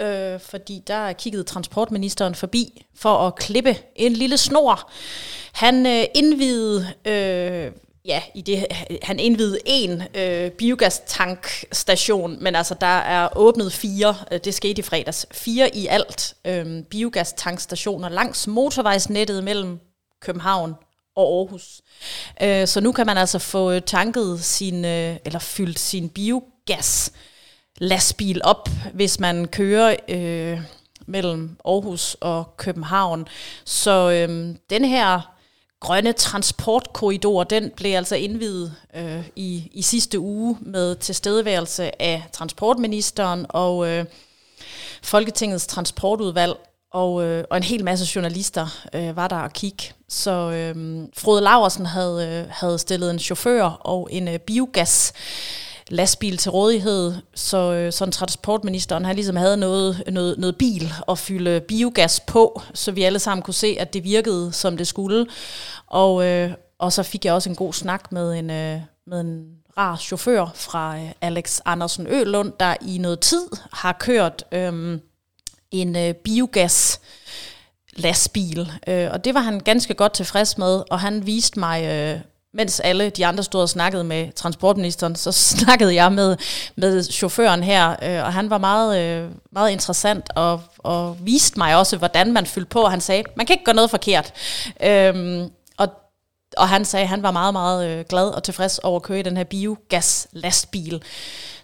[0.01, 4.91] øh, fordi der kiggede transportministeren forbi for at klippe en lille snor.
[5.53, 7.71] Han øh, indvidede øh,
[8.05, 8.65] ja, i det,
[9.03, 14.83] han indvidede en øh, biogastankstation, men altså der er åbnet fire, øh, det skete i
[14.83, 19.79] fredags, fire i alt øh, biogastankstationer langs motorvejsnettet mellem
[20.21, 20.75] København
[21.15, 21.81] og Aarhus.
[22.41, 27.11] Øh, så nu kan man altså få tanket sin, øh, eller fyldt sin biogas
[27.77, 30.59] lastbil op, hvis man kører øh,
[31.05, 33.27] mellem Aarhus og København.
[33.65, 35.38] Så øh, den her
[35.79, 43.45] grønne transportkorridor, den blev altså indvidet øh, i, i sidste uge med tilstedeværelse af transportministeren
[43.49, 44.05] og øh,
[45.03, 46.55] Folketingets transportudvalg,
[46.91, 49.83] og, øh, og en hel masse journalister øh, var der og kigge.
[50.09, 55.13] Så øh, Frode Laversen havde, øh, havde stillet en chauffør og en øh, biogas
[55.89, 60.93] lastbil til rådighed, så, øh, så så transportministeren han ligesom havde noget, noget, noget bil
[61.09, 64.87] at fylde biogas på, så vi alle sammen kunne se, at det virkede, som det
[64.87, 65.25] skulle.
[65.87, 69.45] Og, øh, og så fik jeg også en god snak med en, øh, med en
[69.77, 74.99] rar chauffør fra øh, Alex Andersen Ølund, der i noget tid har kørt øh,
[75.71, 76.99] en øh, biogas
[77.95, 78.71] lastbil.
[78.87, 82.19] Øh, og det var han ganske godt tilfreds med, og han viste mig øh,
[82.53, 86.37] mens alle de andre stod og snakkede med transportministeren, så snakkede jeg med,
[86.75, 91.75] med chaufføren her, øh, og han var meget, øh, meget interessant og, og viste mig
[91.75, 94.33] også, hvordan man fyldte på, han sagde, man kan ikke gøre noget forkert.
[94.83, 95.87] Øhm, og,
[96.57, 99.19] og han sagde, at han var meget, meget øh, glad og tilfreds over at køre
[99.19, 101.01] i den her biogas-lastbil.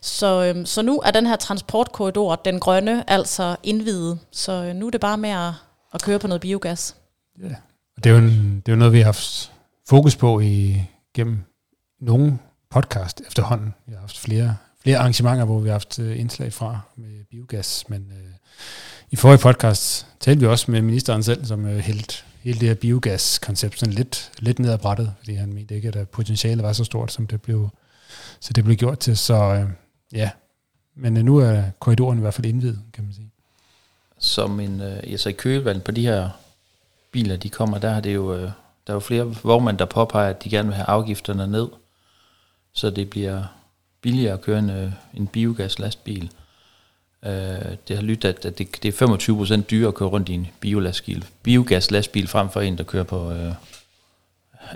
[0.02, 4.20] Så, øhm, så nu er den her transportkorridor, den grønne, altså indvidet.
[4.32, 5.52] Så øh, nu er det bare med at,
[5.94, 6.96] at køre på noget biogas.
[7.44, 7.56] Ja,
[7.96, 9.52] det er jo, en, det er jo noget, vi har haft
[9.88, 10.84] fokus på i
[11.14, 11.44] gennem
[12.02, 13.74] nogle podcast efterhånden.
[13.86, 17.90] Vi har haft flere, flere arrangementer, hvor vi har haft øh, indslag fra med biogas,
[17.90, 18.34] men øh,
[19.12, 22.76] i forrige podcast talte vi også med ministeren selv, som øh, helt hele det her
[22.76, 26.74] biogas-koncept sådan lidt, lidt ned ad brættet, fordi han mente ikke, at øh, potentialet var
[26.74, 27.70] så stort, som det blev,
[28.40, 29.18] så det blev gjort til.
[29.18, 29.70] Så øh,
[30.14, 30.30] ja,
[30.96, 33.32] men øh, nu er korridoren i hvert fald indvidet, kan man sige.
[34.20, 36.30] Som en, øh, altså i kølvandet på de her
[37.12, 38.52] biler, de kommer, der har det jo øh,
[38.88, 41.68] der er jo flere vognmænd, der påpeger, at de gerne vil have afgifterne ned,
[42.74, 43.44] så det bliver
[44.02, 46.32] billigere at køre en, øh, en biogas lastbil.
[47.26, 47.32] Øh,
[47.88, 50.34] det har lyttet, at, at det, det er 25 procent dyrere at køre rundt i
[50.34, 53.54] en biolastbil, biogaslastbil frem for en, der kører på øh,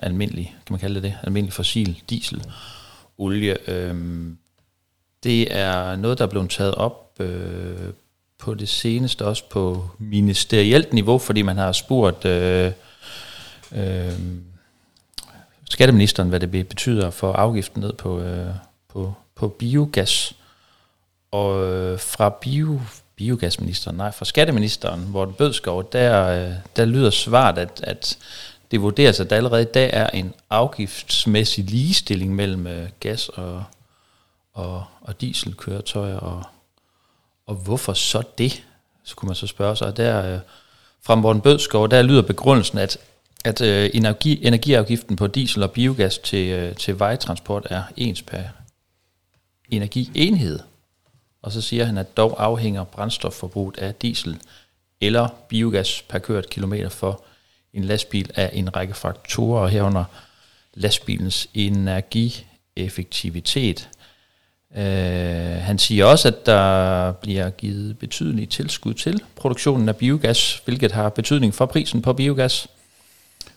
[0.01, 2.43] almindelig, kan man kalde det det, almindelig fossil diesel,
[3.17, 3.69] olie.
[3.69, 4.25] Øh,
[5.23, 7.89] det er noget, der er blevet taget op øh,
[8.37, 12.71] på det seneste, også på ministerielt niveau, fordi man har spurgt øh,
[13.71, 14.13] øh,
[15.69, 18.49] skatteministeren, hvad det betyder for afgiften ned på, øh,
[18.87, 20.35] på, på biogas.
[21.31, 22.81] Og øh, fra bio,
[23.15, 28.17] biogasministeren, nej, fra skatteministeren, hvor den Bødskov, der, øh, der lyder svaret, at, at
[28.71, 33.63] det vurderes, at der allerede i dag er en afgiftsmæssig ligestilling mellem øh, gas og,
[34.53, 36.43] og, og dieselkøretøjer, og,
[37.47, 38.63] og hvorfor så det?
[39.03, 40.39] Så kunne man så spørge sig, der øh,
[41.01, 42.97] fra Morten Bødskov, der lyder begrundelsen, at,
[43.45, 48.43] at øh, energi, energiafgiften på diesel og biogas til, øh, til vejtransport er ens per
[49.69, 50.59] energienhed.
[51.41, 54.37] Og så siger han, at dog afhænger brændstofforbruget af diesel
[55.01, 57.23] eller biogas per kørt kilometer for
[57.73, 60.03] en lastbil af en række faktorer herunder
[60.73, 63.89] lastbilens energieffektivitet.
[64.75, 64.83] Øh,
[65.61, 71.09] han siger også, at der bliver givet betydelige tilskud til produktionen af biogas, hvilket har
[71.09, 72.67] betydning for prisen på biogas.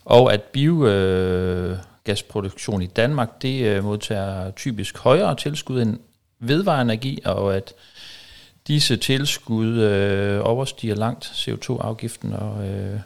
[0.05, 5.99] Og at biogasproduktion i Danmark, det øh, modtager typisk højere tilskud end
[6.39, 7.75] vedvarende energi, og at
[8.67, 13.01] disse tilskud øh, overstiger langt CO2-afgiften, og øh,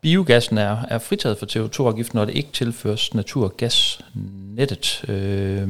[0.00, 5.68] biogassen er, er fritaget for CO2-afgiften, når det ikke tilføres naturgasnettet, øh,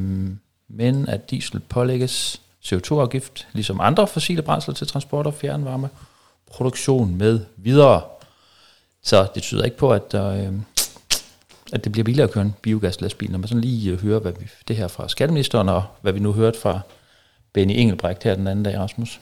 [0.68, 5.88] men at diesel pålægges CO2-afgift, ligesom andre fossile brændsler til transport og fjernvarme,
[6.50, 8.02] produktion med videre.
[9.02, 10.52] Så det tyder ikke på, at, øh,
[11.72, 14.32] at det bliver billigere at køre en biogaslastbil, når man sådan lige øh, hører hvad
[14.32, 16.80] vi, det her fra skatteministeren, og hvad vi nu hørte fra
[17.52, 19.20] Benny Engelbrecht her den anden dag, Rasmus.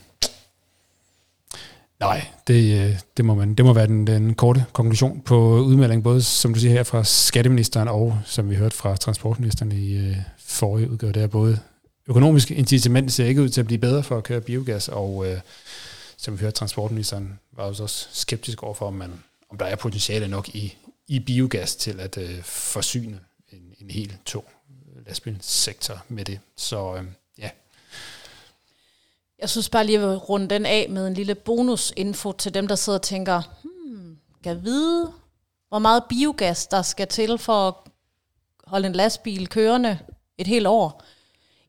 [2.01, 6.03] Nej, det, øh, det, må, man, det må være den, den korte konklusion på udmeldingen,
[6.03, 10.17] både som du siger her fra skatteministeren og som vi hørte fra transportministeren i øh,
[10.39, 11.59] forrige udgave, det er både
[12.09, 15.41] økonomiske incitament ser ikke ud til at blive bedre for at køre biogas, og øh,
[16.17, 19.13] som vi hørte transportministeren var også skeptisk overfor, om, man,
[19.51, 20.77] om der er potentiale nok i,
[21.09, 23.21] i biogas til at øh, forsyne
[23.53, 24.45] en, en hel tung
[25.07, 26.41] lastbilsektor med det.
[26.57, 27.05] Så øh,
[27.39, 27.51] ja.
[29.39, 32.75] Jeg synes bare lige at runde den af med en lille bonusinfo til dem, der
[32.75, 35.13] sidder og tænker, hmm, kan vide,
[35.69, 37.75] hvor meget biogas der skal til for at
[38.65, 39.99] holde en lastbil kørende
[40.39, 41.03] et helt år.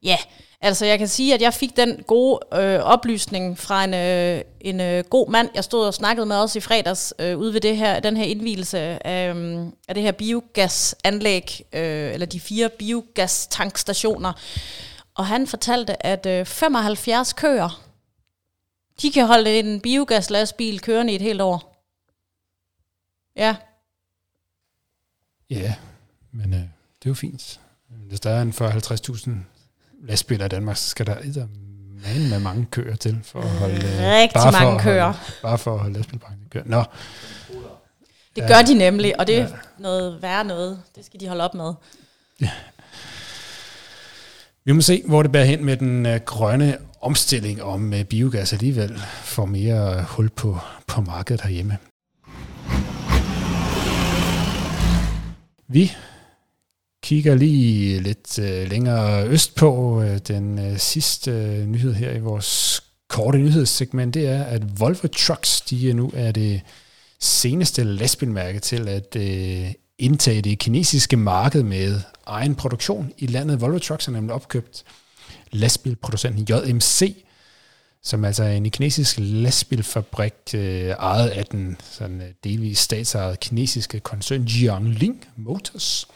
[0.03, 0.17] Ja,
[0.61, 4.81] Altså, jeg kan sige, at jeg fik den gode øh, oplysning fra en, øh, en
[4.81, 7.77] øh, god mand, jeg stod og snakkede med også i fredags, øh, ude ved det
[7.77, 14.33] her, den her indvielse af, øh, af det her biogasanlæg, øh, eller de fire biogastankstationer.
[15.15, 17.85] Og han fortalte, at øh, 75 køer,
[19.01, 21.85] de kan holde en biogaslastbil kørende i et helt år.
[23.35, 23.55] Ja.
[25.49, 25.75] Ja,
[26.31, 27.59] men øh, det er jo fint.
[27.87, 29.29] Hvis der er en 40-50.000
[30.03, 31.15] lastbiler i Danmark, så skal der
[32.03, 33.75] man med mange køer til for at holde...
[33.75, 35.03] Rigtig bare mange for køer.
[35.03, 36.63] Holde, bare for at holde lastbilbranchen kører.
[36.65, 36.83] Nå.
[38.35, 39.47] Det gør de nemlig, og det er ja.
[39.79, 40.81] noget værre noget.
[40.95, 41.73] Det skal de holde op med.
[42.41, 42.49] Ja.
[44.65, 48.53] Vi må se, hvor det bærer hen med den uh, grønne omstilling, om uh, biogas
[48.53, 51.77] alligevel får mere hul på, på markedet herhjemme.
[55.67, 55.95] Vi
[57.09, 62.19] kigger lige lidt øh, længere øst på øh, den øh, sidste øh, nyhed her i
[62.19, 66.61] vores korte nyhedssegment, det er, at Volvo Trucks, de er nu er det
[67.19, 73.61] seneste lastbilmærke til at øh, indtage det kinesiske marked med egen produktion i landet.
[73.61, 74.83] Volvo Trucks har nemlig opkøbt
[75.51, 77.23] lastbilproducenten JMC,
[78.03, 83.99] som altså er en kinesisk lastbilfabrik øh, ejet af den sådan, øh, delvis statsejede kinesiske
[83.99, 86.07] koncern Jiangling Motors.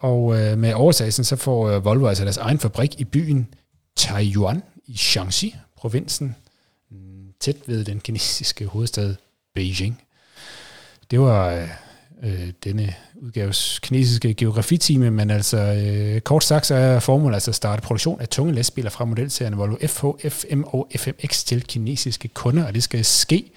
[0.00, 3.54] Og øh, med overtagelsen så får øh, Volvo altså deres egen fabrik i byen
[3.96, 6.36] Taiyuan i Shaanxi, provinsen,
[6.90, 9.14] mm, tæt ved den kinesiske hovedstad
[9.54, 10.02] Beijing.
[11.10, 11.68] Det var øh,
[12.22, 17.54] øh, denne udgaves kinesiske geografitime, men altså øh, kort sagt så er formålet altså at
[17.54, 22.66] starte produktion af tunge lastbiler fra modelserien Volvo FH, FM og FMX til kinesiske kunder,
[22.66, 23.52] og det skal ske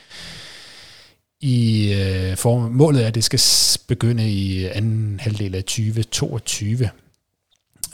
[1.43, 3.39] i øh, form, målet er, at det skal
[3.87, 6.89] begynde i anden halvdel af 2022.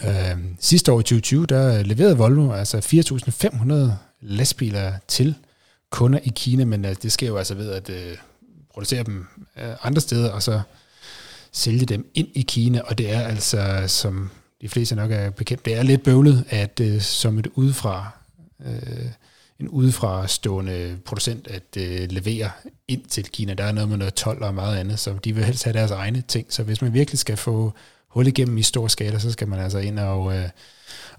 [0.05, 3.73] Øh, sidste år i 2020, der leverede Volvo altså 4.500
[4.21, 5.35] lastbiler til
[5.89, 8.17] kunder i Kina, men altså, det sker jo altså ved at øh,
[8.73, 9.27] producere dem
[9.57, 10.61] øh, andre steder, og så
[11.51, 14.29] sælge dem ind i Kina, og det er altså, som
[14.61, 18.11] de fleste nok er bekendt, det er lidt bøvlet, at øh, som et udefra
[18.65, 19.05] øh,
[19.59, 22.51] en udefrastående producent at øh, levere
[22.87, 23.53] ind til Kina.
[23.53, 25.91] Der er noget med noget 12 og meget andet, så de vil helst have deres
[25.91, 26.53] egne ting.
[26.53, 27.73] Så hvis man virkelig skal få
[28.07, 30.49] hul igennem i stor skala, så skal man altså ind og, øh,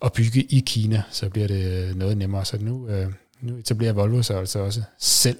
[0.01, 2.45] og bygge i Kina, så bliver det øh, noget nemmere.
[2.45, 5.39] Så nu, øh, nu etablerer Volvo sig altså også selv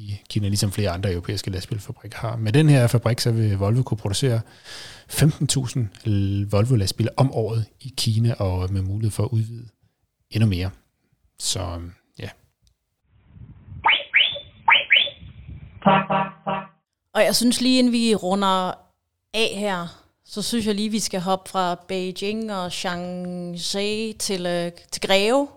[0.00, 2.36] i Kina, ligesom flere andre europæiske lastbilfabrikker har.
[2.36, 4.40] Med den her fabrik, så vil Volvo kunne producere
[5.12, 5.80] 15.000
[6.50, 9.68] Volvo-lastbiler om året i Kina, og med mulighed for at udvide
[10.30, 10.70] endnu mere.
[11.38, 12.28] Så øhm, ja.
[17.14, 18.72] Og jeg synes lige, inden vi runder
[19.34, 19.86] af her,
[20.24, 25.48] så synes jeg lige, vi skal hoppe fra Beijing og Shanghai til, øh, til Greve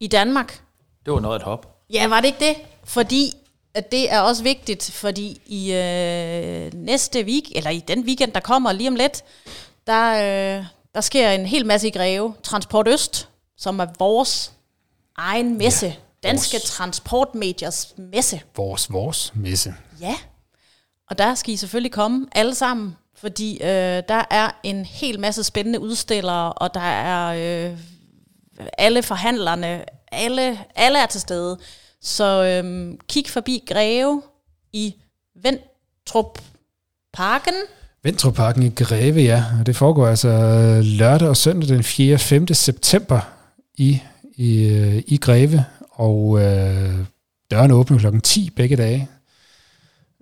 [0.00, 0.62] i Danmark.
[1.06, 1.76] Det var noget at hop.
[1.90, 2.56] Ja, var det ikke det?
[2.84, 3.32] Fordi
[3.74, 8.40] at det er også vigtigt, fordi i øh, næste week, eller i den weekend, der
[8.40, 9.24] kommer lige om lidt,
[9.86, 10.12] der,
[10.58, 10.64] øh,
[10.94, 12.34] der sker en hel masse i Greve.
[12.42, 14.52] Transport Øst, som er vores
[15.16, 15.86] egen messe.
[15.86, 15.94] Ja,
[16.26, 18.40] Danske vores, Transportmediers messe.
[18.56, 19.74] Vores, vores messe.
[20.00, 20.14] Ja,
[21.10, 25.44] og der skal I selvfølgelig komme alle sammen, fordi øh, der er en hel masse
[25.44, 27.26] spændende udstillere, og der er
[27.70, 27.78] øh,
[28.78, 31.58] alle forhandlerne, alle, alle er til stede.
[32.02, 34.22] Så øhm, kig forbi Greve
[34.72, 34.94] i
[35.42, 36.38] Ventrup
[37.12, 37.54] Parken.
[38.02, 39.44] Ventrup Parken i Greve, ja.
[39.60, 40.28] Og det foregår altså
[40.84, 42.14] lørdag og søndag den 4.
[42.14, 42.54] og 5.
[42.54, 43.20] september
[43.74, 44.02] i,
[44.36, 45.64] i, øh, i Greve.
[45.96, 46.98] Og øh,
[47.50, 49.08] døren åbner klokken 10 begge dage.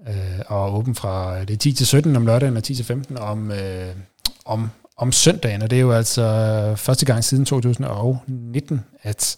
[0.09, 3.51] Øh, og åben fra det 10 til 17 om lørdagen og 10 til 15 om,
[3.51, 3.95] øh,
[4.45, 5.63] om, om søndagen.
[5.63, 9.37] Og det er jo altså øh, første gang siden 2019, at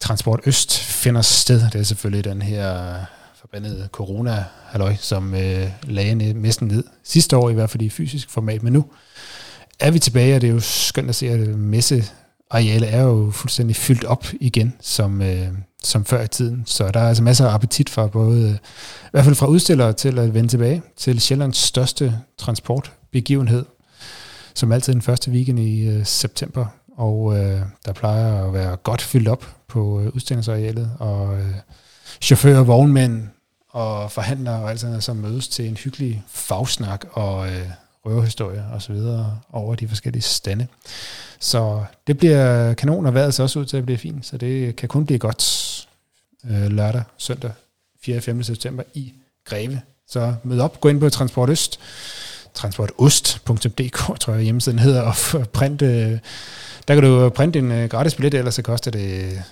[0.00, 1.60] Transport Øst finder sted.
[1.72, 3.00] Det er selvfølgelig den her øh,
[3.40, 6.84] forbandede corona halløj som øh, lagde næsten ned.
[7.04, 8.84] Sidste år i hvert fald i fysisk format, men nu
[9.80, 11.58] er vi tilbage, og det er jo skønt at se, at
[12.52, 15.48] areale er jo fuldstændig fyldt op igen, som, øh,
[15.82, 16.62] som før i tiden.
[16.66, 18.54] Så der er altså masser af appetit for både, øh,
[19.04, 23.64] i hvert fald fra udstillere til at vende tilbage til Sjællands største transportbegivenhed,
[24.54, 29.02] som altid den første weekend i øh, september og øh, der plejer at være godt
[29.02, 31.54] fyldt op på øh, udstillingsarealet, og øh,
[32.20, 33.28] chauffører, vognmænd
[33.70, 37.68] og forhandlere og alt sådan noget, som mødes til en hyggelig fagsnak og øh,
[38.06, 40.66] røverhistorier og så videre over de forskellige stande.
[41.40, 44.76] Så det bliver kanon, og vejret ser også ud til at blive fint, så det
[44.76, 45.88] kan kun blive godt
[46.50, 47.50] øh, lørdag, søndag,
[48.04, 48.16] 4.
[48.16, 48.42] og 5.
[48.42, 49.12] september i
[49.44, 49.80] Greve.
[50.08, 51.80] Så mød op, gå ind på Transport Øst,
[52.54, 56.18] transportost.dk, tror jeg hjemmesiden hedder, og print øh,
[56.88, 59.42] der kan du printe en øh, gratis billet, ellers så koster det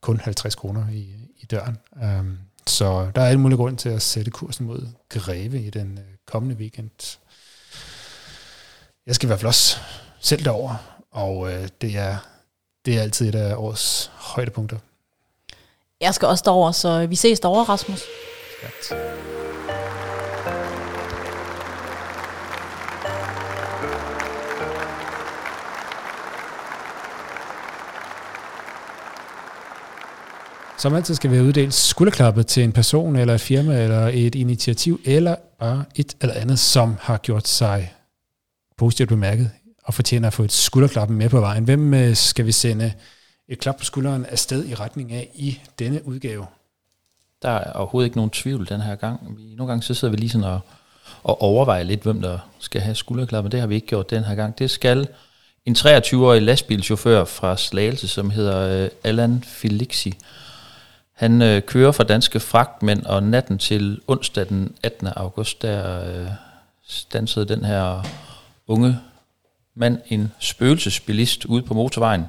[0.00, 1.06] kun 50 kroner i,
[1.40, 1.78] i døren.
[1.92, 5.98] Um, så der er alle mulige grund til at sætte kursen mod Greve i den
[5.98, 7.18] øh, kommende weekend.
[9.06, 9.76] Jeg skal i hvert fald også
[10.20, 10.74] selv derover,
[11.10, 11.50] og uh,
[11.80, 12.16] det, er,
[12.86, 14.76] det er altid et af årets højdepunkter.
[16.00, 18.02] Jeg skal også derover, så vi ses derovre, Rasmus.
[18.62, 18.68] Ja.
[30.78, 34.34] Som altid skal vi have uddelt skulderklappet til en person, eller et firma, eller et
[34.34, 37.94] initiativ, eller bare et eller andet, som har gjort sig
[38.76, 39.50] positivt bemærket,
[39.84, 41.64] og fortjener at få et skulderklappen med på vejen.
[41.64, 42.92] Hvem øh, skal vi sende
[43.48, 46.46] et klap på skulderen afsted i retning af i denne udgave?
[47.42, 49.36] Der er overhovedet ikke nogen tvivl den her gang.
[49.36, 50.60] Vi, nogle gange så sidder vi lige sådan og,
[51.24, 53.52] og overvejer lidt, hvem der skal have skulderklappen.
[53.52, 54.58] Det har vi ikke gjort den her gang.
[54.58, 55.08] Det skal
[55.66, 60.14] en 23-årig lastbilchauffør fra Slagelse, som hedder øh, Allan Felixi.
[61.12, 65.06] Han øh, kører for danske fragtmænd, og natten til onsdag den 18.
[65.06, 66.28] august, der øh,
[66.88, 68.02] stansede den her
[68.66, 68.98] unge
[69.74, 72.24] mand en spøgelsesbilist ude på motorvejen.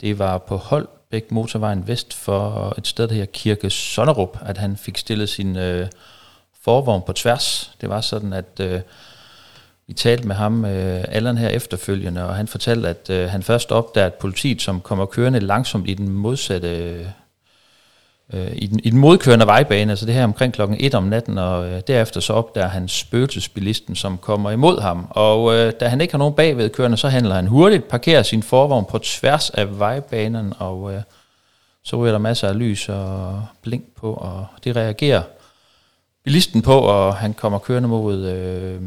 [0.00, 4.76] Det var på Holbæk motorvejen vest for et sted, der hedder Kirke Sonnerup, at han
[4.76, 5.88] fik stillet sin øh,
[6.62, 7.76] forvogn på tværs.
[7.80, 8.80] Det var sådan, at øh,
[9.86, 13.72] vi talte med ham, øh, Allan her efterfølgende, og han fortalte, at øh, han først
[13.72, 17.12] opdagede, at politiet, som kommer kørende langsomt i den modsatte
[18.32, 21.38] øh, i, den, i den modkørende vejbane, altså det her omkring klokken 1 om natten,
[21.38, 25.06] og øh, derefter så opdager han spøgelsesbilisten, som kommer imod ham.
[25.10, 28.84] Og øh, da han ikke har nogen bagvedkørende, så handler han hurtigt, parkerer sin forvogn
[28.90, 31.02] på tværs af vejbanen, og øh,
[31.82, 35.22] så ryger der masser af lys og blink på, og det reagerer
[36.24, 38.26] bilisten på, og han kommer kørende mod...
[38.26, 38.80] Øh,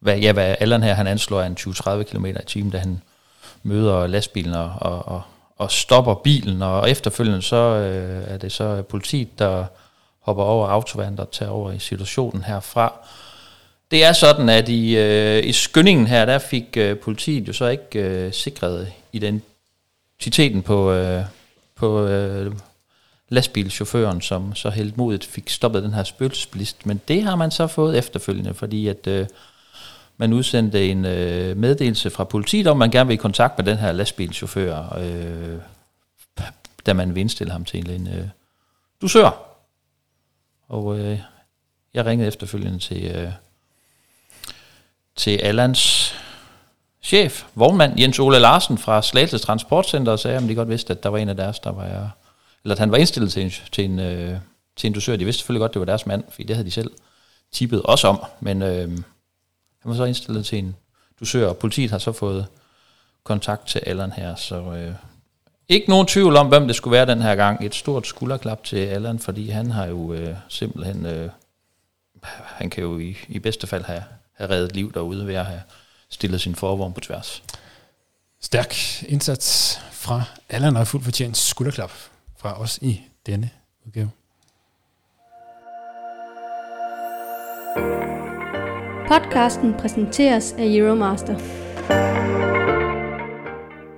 [0.00, 3.00] hvad, ja, hvad Allan her, han anslår en 20-30 km i timen, da han
[3.62, 5.22] møder lastbilen og, og, og
[5.56, 9.64] og stopper bilen, og efterfølgende så øh, er det så politiet, der
[10.20, 12.92] hopper over autovand og tager over i situationen herfra.
[13.90, 17.66] Det er sådan, at i, øh, i skyndingen her, der fik øh, politiet jo så
[17.66, 21.24] ikke øh, sikret identiteten på, øh,
[21.74, 22.52] på øh,
[23.28, 26.86] lastbilchaufføren, som så helt modigt fik stoppet den her spøgelsesbilist.
[26.86, 29.26] Men det har man så fået efterfølgende, fordi at øh,
[30.16, 33.76] man udsendte en øh, meddelelse fra politiet om, man gerne vil i kontakt med den
[33.76, 35.58] her lastbilchauffør, øh,
[36.86, 38.28] da man vil indstille ham til en øh,
[39.02, 39.44] dusør.
[40.68, 41.20] Og øh,
[41.94, 43.32] jeg ringede efterfølgende til, øh,
[45.16, 46.14] til Allans
[47.02, 51.02] chef, vognmand Jens Ole Larsen fra Slagelse Transportcenter, og sagde, at de godt vidste, at
[51.02, 52.16] der var en af deres, der var,
[52.64, 54.38] eller at han var indstillet til en, til en, øh,
[54.76, 55.16] til en dusør.
[55.16, 56.90] De vidste selvfølgelig godt, at det var deres mand, fordi det havde de selv
[57.52, 58.98] tippet også om, men øh,
[59.84, 60.76] han var så indstillet til en
[61.20, 62.46] dusør, og politiet har så fået
[63.24, 64.94] kontakt til Allan her, så øh,
[65.68, 67.64] ikke nogen tvivl om, hvem det skulle være den her gang.
[67.64, 71.30] Et stort skulderklap til Allan, fordi han har jo øh, simpelthen, øh,
[72.44, 74.04] han kan jo i, i bedste fald have,
[74.34, 75.62] have reddet liv derude ved at have
[76.08, 77.42] stillet sin forvogn på tværs.
[78.40, 81.92] Stærk indsats fra Allan og fuldt fortjent skulderklap
[82.36, 83.50] fra os i denne
[83.86, 84.10] udgave.
[89.14, 91.34] Podcasten præsenteres af Euromaster.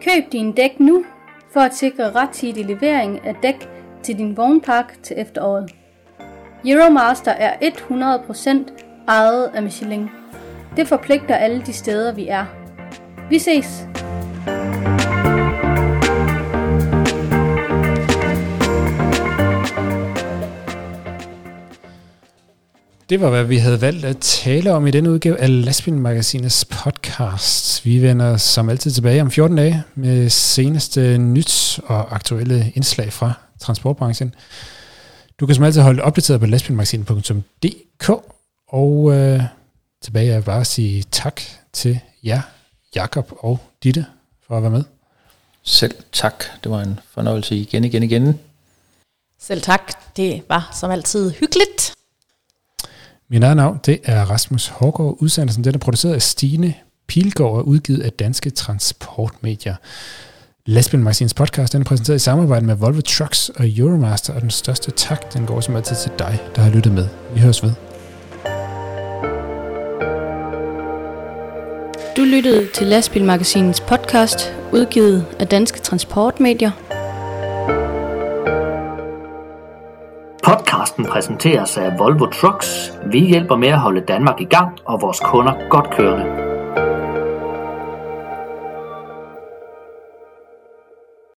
[0.01, 1.05] Køb din dæk nu
[1.53, 3.69] for at sikre rettidig levering af dæk
[4.03, 5.71] til din vognpark til efteråret.
[6.67, 10.09] Euromaster er 100% ejet af Michelin.
[10.77, 12.45] Det forpligter alle de steder, vi er.
[13.31, 13.96] Vi ses!
[23.09, 27.85] Det var, hvad vi havde valgt at tale om i denne udgave af Lastbilmagasinets podcast.
[27.85, 33.33] Vi vender som altid tilbage om 14 dage med seneste nyt og aktuelle indslag fra
[33.61, 34.35] transportbranchen.
[35.41, 38.11] Du kan som altid holde opdateret på lastbilmagasinet.dk
[38.69, 39.41] og øh,
[40.03, 41.41] tilbage er bare at sige tak
[41.73, 42.41] til jer,
[42.95, 44.07] Jakob og Ditte,
[44.47, 44.85] for at være med.
[45.63, 46.45] Selv tak.
[46.65, 48.41] Det var en fornøjelse igen, igen, igen.
[49.41, 49.93] Selv tak.
[50.17, 51.96] Det var som altid hyggeligt.
[53.31, 55.17] Min eget navn, det er Rasmus Hårgaard.
[55.21, 56.75] Udsendelsen den er produceret af Stine
[57.07, 59.75] Pilgaard og udgivet af Danske Transportmedier.
[60.67, 64.91] Lastbilmagasins podcast den er præsenteret i samarbejde med Volvo Trucks og Euromaster, og den største
[64.91, 67.09] tak, den går som altid til dig, der har lyttet med.
[67.35, 67.73] Vi høres ved.
[72.17, 76.96] Du lyttede til Lastbilmagasinets podcast, udgivet af Danske Transportmedier.
[80.57, 82.93] Podcasten præsenteres af Volvo Trucks.
[83.07, 86.46] Vi hjælper med at holde Danmark i gang og vores kunder godt kørende.